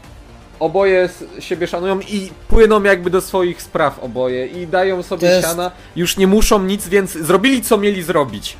[0.60, 5.72] oboje siebie szanują i płyną jakby do swoich spraw oboje i dają sobie jest- siana,
[5.96, 8.58] już nie muszą nic, więc zrobili co mieli zrobić.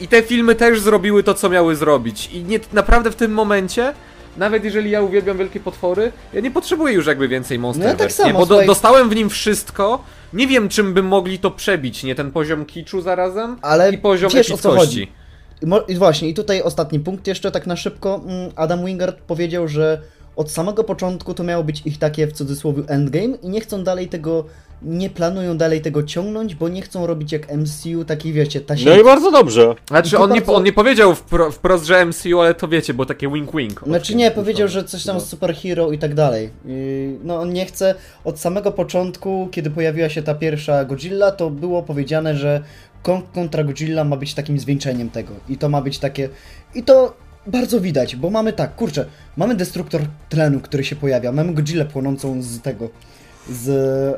[0.00, 2.30] I te filmy też zrobiły to, co miały zrobić.
[2.32, 3.94] I nie, naprawdę w tym momencie,
[4.36, 8.12] nawet jeżeli ja uwielbiam wielkie potwory, ja nie potrzebuję już jakby więcej No ja tak
[8.12, 8.34] samo, nie?
[8.34, 10.04] Bo do, dostałem w nim wszystko.
[10.32, 12.14] Nie wiem, czym by mogli to przebić, nie?
[12.14, 15.12] Ten poziom kiczu zarazem Ale i poziom wiesz, epickości.
[15.88, 18.20] I właśnie, i tutaj ostatni punkt jeszcze tak na szybko.
[18.26, 20.00] Mm, Adam Wingard powiedział, że
[20.36, 24.08] od samego początku to miało być ich takie w cudzysłowie endgame i nie chcą dalej
[24.08, 24.44] tego,
[24.82, 28.96] nie planują dalej tego ciągnąć, bo nie chcą robić jak MCU, taki wiecie, ta No
[29.00, 29.74] i bardzo dobrze.
[29.88, 33.06] Znaczy, on, nie, bardzo- on nie powiedział wpro, wprost, że MCU, ale to wiecie, bo
[33.06, 33.84] takie wink-wink.
[33.86, 35.20] Znaczy nie, powiedział, że coś tam No.
[35.20, 36.50] z superhero i tak dalej.
[36.64, 41.50] Yy, No on nie chce, od samego początku, kiedy pojawiła się ta pierwsza Godzilla, to
[41.50, 42.62] było powiedziane, że
[43.02, 45.34] Kong kontra Godzilla ma być takim zwieńczeniem tego.
[45.48, 46.28] I to ma być takie...
[46.74, 47.14] I to
[47.46, 49.06] bardzo widać, bo mamy tak, kurczę,
[49.36, 52.88] mamy destruktor tlenu, który się pojawia, mamy Godzillę płonącą z tego...
[53.50, 53.68] Z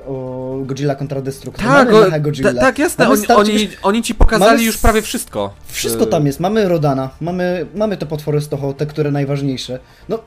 [0.09, 1.65] o, Godzilla kontra Destruktor.
[1.67, 2.53] Tak, mamy o, Godzilla.
[2.55, 5.55] ta, tak jasne, Mamy oni, starcie- oni, oni ci pokazali mamy już prawie wszystko.
[5.67, 6.41] Wszystko Y, tam jest.
[6.41, 9.79] Mamy Rodana, mamy, mamy te potwory z toho, te, które najważniejsze.
[10.09, 10.19] No,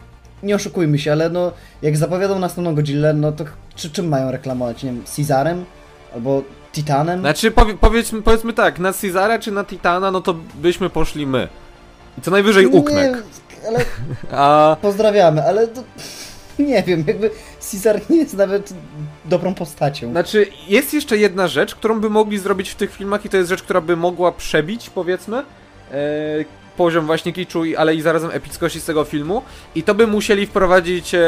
[0.43, 1.51] nie oszukujmy się, ale no,
[1.81, 3.45] jak zapowiadą następną Godzillę, no to
[3.75, 4.83] czy, czym mają reklamować?
[4.83, 5.65] Nie wiem, Cezarem?
[6.15, 6.41] Albo
[6.71, 7.19] Titanem?
[7.19, 11.47] Znaczy, powie, powiedzmy, powiedzmy tak, na Cezara czy na Titana, no to byśmy poszli my.
[12.17, 13.11] I co najwyżej Uknek.
[13.13, 13.79] Nie, ale
[14.41, 15.83] A pozdrawiamy, ale to,
[16.69, 18.73] nie wiem, jakby Cezar nie jest nawet
[19.25, 20.11] dobrą postacią.
[20.11, 23.49] Znaczy, jest jeszcze jedna rzecz, którą by mogli zrobić w tych filmach i to jest
[23.49, 26.45] rzecz, która by mogła przebić, powiedzmy, e,
[26.77, 29.41] poziom właśnie kiczu, ale i zarazem epickości z tego filmu
[29.75, 31.19] i to by musieli wprowadzić e,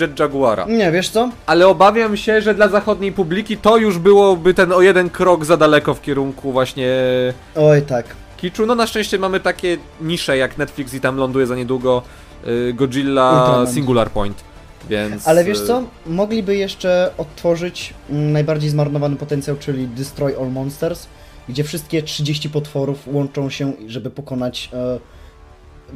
[0.00, 0.66] Jet Jaguara.
[0.68, 1.30] Nie, wiesz co?
[1.46, 5.56] Ale obawiam się, że dla zachodniej publiki to już byłoby ten o jeden krok za
[5.56, 6.88] daleko w kierunku właśnie
[7.56, 8.06] Oj, tak.
[8.36, 8.66] kiczu.
[8.66, 12.02] No na szczęście mamy takie nisze jak Netflix i tam ląduje za niedługo
[12.46, 13.74] y, Godzilla Ultraman.
[13.74, 14.55] Singular Point.
[14.90, 15.28] Więc.
[15.28, 15.84] Ale wiesz y, co?
[16.06, 21.06] Mogliby jeszcze odtworzyć najbardziej zmarnowany potencjał, czyli Destroy All Monsters,
[21.48, 24.98] gdzie wszystkie 30 potworów łączą się, żeby pokonać e,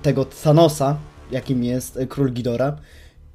[0.02, 0.96] tego Thanosa,
[1.30, 2.74] jakim jest e, król Ghidorah.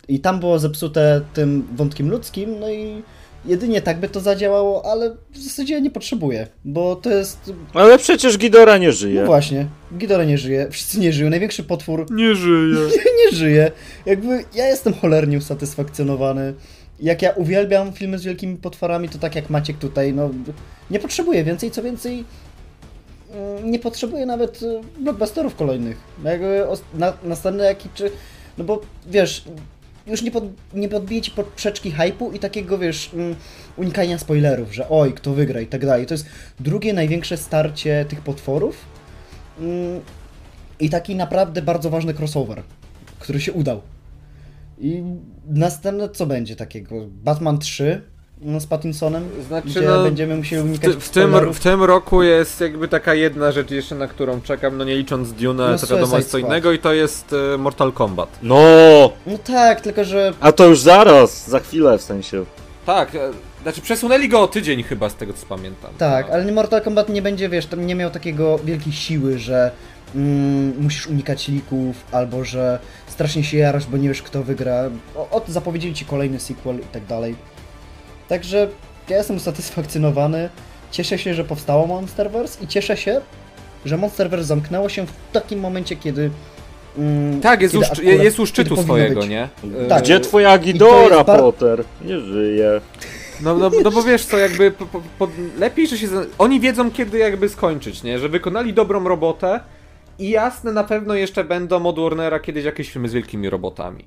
[0.08, 3.03] I tam było zepsute tym wątkiem ludzkim, no i
[3.48, 7.52] jedynie tak by to zadziałało, ale w zasadzie ja nie potrzebuję, bo to jest...
[7.74, 9.26] Ale przecież Gidora nie No żyje.
[9.26, 12.78] właśnie, Ghidorah nie żyje, wszyscy nie żyją, największy potwór Nie żyje.
[13.26, 13.72] nie żyje.
[14.06, 16.54] Jakby ja jestem cholernie usatysfakcjonowany.
[17.00, 20.30] Jak ja uwielbiam filmy z wielkimi potworami, to tak jak Maciek tutaj, no
[20.91, 22.24] nie potrzebuję więcej, co więcej
[23.34, 25.98] mm, nie potrzebuję nawet y, blockbusterów kolejnych.
[26.24, 28.12] Jakby os- na, następny jaki czy...
[28.58, 29.43] No bo wiesz,
[30.08, 30.43] już nie, pod,
[30.74, 33.36] nie podbije ci poprzeczki hypu i takiego, wiesz, mm,
[33.78, 36.06] unikania spoilerów, że oj, kto wygra i tak dalej.
[36.06, 36.26] To jest
[36.60, 38.86] drugie największe starcie tych potworów
[39.60, 40.01] mm,
[40.80, 42.64] i taki naprawdę bardzo ważny crossover,
[43.20, 43.82] który się udał.
[44.78, 45.03] I
[45.47, 47.08] następne co będzie takiego?
[47.10, 48.14] Batman 3 no,
[48.60, 52.24] z Pattinsonem, Znaczy, gdzie no, będziemy musieli W, unikać ty, w, tym, w tym roku
[52.24, 55.88] jest jakby taka jedna rzecz jeszcze, na którą czekam, no nie licząc Dune, No, to
[55.88, 58.40] wiadomo jest co innego i to jest e, Mortal Kombat.
[58.44, 58.60] No,
[59.28, 62.46] No tak, tylko że a to już zaraz, za chwilę w sensie.
[62.86, 63.20] Tak, e,
[63.64, 65.92] znaczy przesunęli go o tydzień chyba z tego co pamiętam.
[65.98, 66.34] tak, No.
[66.34, 69.72] ale Mortal Kombat nie będzie, wiesz, tam nie miał takiego wielkiej siły, że
[70.16, 74.90] mm, musisz unikać lików, albo że strasznie się jarasz, bo nie wiesz kto wygra.
[75.16, 77.36] O, o, zapowiedzieli ci kolejny sequel i tak dalej.
[78.28, 78.67] Także
[79.09, 80.49] ja jestem usatysfakcjonowany.
[80.91, 83.21] Cieszę się, że powstało Monsterverse i cieszę się,
[83.86, 86.30] że Monsterverse zamknęło się w takim momencie, kiedy.
[86.97, 89.30] Mm, Tak, jest, u, kiedy akurat- jest u szczytu swojego, być.
[89.30, 89.49] nie?
[89.82, 90.03] E, Tak.
[90.03, 91.84] Gdzie twoja to Gidora, jest bar- Potter?
[92.05, 92.82] Nie żyje.
[93.41, 95.28] No, no, no bo wiesz co, jakby po, po, po,
[95.59, 96.07] lepiej, że się...
[96.38, 98.19] Oni wiedzą kiedy jakby skończyć, nie?
[98.19, 99.59] Że wykonali dobrą robotę
[100.20, 104.05] i jasne, na pewno jeszcze będą od Warnera kiedyś jakieś filmy z wielkimi robotami.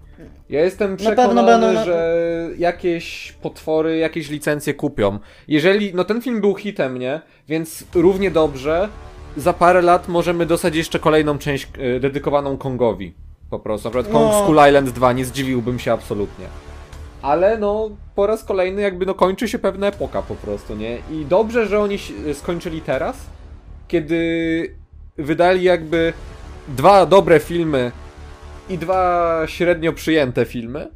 [0.51, 5.19] Ja jestem przekonany, że jakieś potwory, jakieś licencje kupią.
[5.49, 7.21] Jeżeli, no ten film był hitem, nie?
[7.49, 8.89] Więc równie dobrze
[9.37, 13.15] za parę lat możemy dostać jeszcze kolejną część e, dedykowaną Kongowi.
[13.51, 13.89] Po prostu.
[13.89, 14.43] Na przykład Kong No.
[14.43, 16.47] Skull Island 2, nie zdziwiłbym się absolutnie.
[17.23, 20.99] Ale no, po raz kolejny jakby no kończy się pewna epoka po prostu, nie?
[21.13, 23.17] I dobrze, że oni się- skończyli teraz,
[23.89, 24.75] kiedy
[25.19, 26.13] wydali jakby
[26.69, 27.93] dwa dobre filmy
[28.69, 30.89] i dwa średnio przyjęte filmy,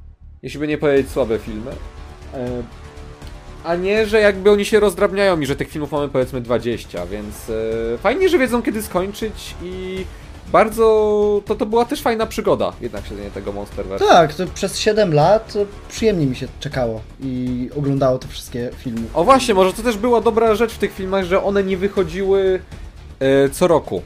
[0.43, 1.71] jeśli by nie powiedzieć słabe filmy.
[2.35, 2.63] E,
[3.65, 7.51] A nie, że jakby oni się rozdrabniają i że tych filmów mamy powiedzmy 20, więc
[7.95, 10.05] e, fajnie, że wiedzą kiedy skończyć i
[10.53, 14.05] bardzo to, to była też fajna przygoda jednak siedzenie tego Monsterverse.
[14.05, 15.55] Tak, to przez 7 lat
[15.89, 19.01] przyjemnie mi się czekało i oglądało te wszystkie filmy.
[19.15, 22.61] O właśnie, może to też była dobra rzecz w tych filmach, że one nie wychodziły
[23.45, 24.03] e, co roku.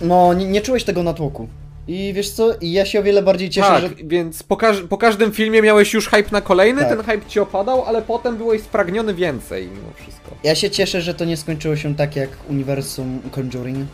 [0.00, 1.48] No, nie, nie czułeś tego natłoku.
[1.88, 4.82] I wiesz co, i ja się o wiele bardziej cieszę, tak, że więc po, każ-
[4.88, 6.88] po każdym filmie miałeś już hype na kolejny, Tak.
[6.88, 10.30] ten hype ci opadał, ale potem byłeś spragniony więcej mimo wszystko.
[10.44, 13.86] Ja się cieszę, że to nie skończyło się tak jak uniwersum Conjuring,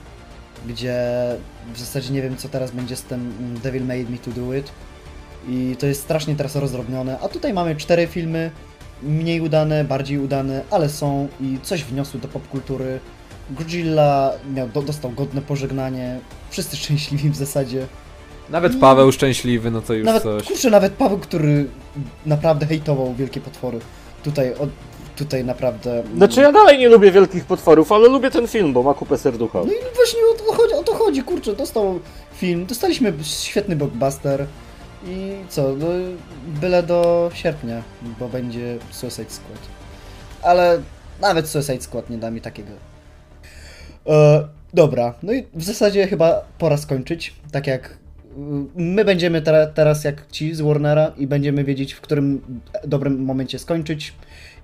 [0.66, 0.96] gdzie
[1.74, 4.72] w zasadzie nie wiem co teraz będzie z tym Devil Made Me To Do It
[5.48, 8.50] i to jest strasznie teraz rozdrobnione, a tutaj mamy cztery filmy,
[9.02, 13.00] mniej udane, bardziej udane, ale są i coś wniosły do popkultury.
[13.50, 16.20] Godzilla miał, do, dostał godne pożegnanie,
[16.50, 17.86] wszyscy szczęśliwi w zasadzie.
[18.50, 20.44] Nawet Paweł szczęśliwy, no to już Nawet, coś.
[20.44, 21.66] kurczę, nawet Paweł, który
[22.26, 23.78] naprawdę hejtował Wielkie Potwory,
[24.24, 24.70] tutaj, od,
[25.16, 26.02] tutaj naprawdę...
[26.16, 29.58] Znaczy ja dalej nie lubię wielkich potworów, ale lubię ten film, bo ma kupę serducha.
[29.58, 32.00] No i właśnie o to chodzi, o to chodzi kurczę, dostał
[32.34, 34.46] film, dostaliśmy świetny blockbuster
[35.06, 35.86] i co, no,
[36.46, 37.82] byle do sierpnia,
[38.20, 39.58] bo będzie Suicide Squad.
[40.42, 40.82] Ale
[41.20, 42.70] nawet Suicide Squad nie da mi takiego.
[44.08, 47.96] E, dobra, no i w zasadzie chyba pora skończyć, tak jak y,
[48.76, 52.40] my będziemy tera- teraz jak ci z Warnera i będziemy wiedzieć w którym
[52.84, 54.14] dobrym momencie skończyć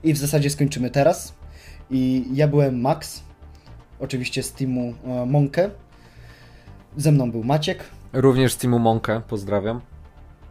[0.05, 1.34] i w zasadzie skończymy teraz.
[1.90, 3.22] I ja byłem Max,
[4.01, 5.70] oczywiście z teamu e, Monkę.
[6.97, 9.80] Ze mną był Maciek, Również z Timu Monkę, pozdrawiam.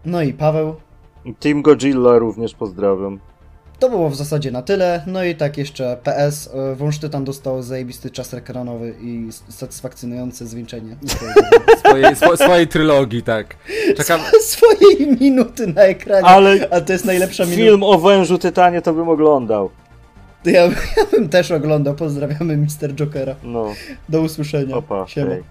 [0.05, 0.75] no i Paweł.
[1.39, 3.19] Team Godzilla również pozdrawiam.
[3.81, 5.03] To było w zasadzie na tyle.
[5.07, 6.49] No i tak jeszcze PS.
[6.53, 10.95] e, Wąż Tytan dostał zajebisty czas ekranowy i satysfakcjonujące zwieńczenie
[11.85, 13.55] Swojej, swo, swojej trylogii, tak.
[13.97, 14.21] Czekam.
[14.41, 16.25] swojej minuty na ekranie.
[16.27, 17.61] Ale A to jest najlepsza minuta.
[17.61, 19.69] film o wężu Tytanie to bym oglądał.
[20.45, 20.61] Ja,
[20.97, 21.95] ja bym też oglądał.
[21.95, 22.95] Pozdrawiamy Mr.
[22.95, 23.35] Jokera.
[23.43, 23.73] No,
[24.09, 24.75] Do usłyszenia.
[24.75, 25.29] opa, Siema.
[25.31, 25.43] hej.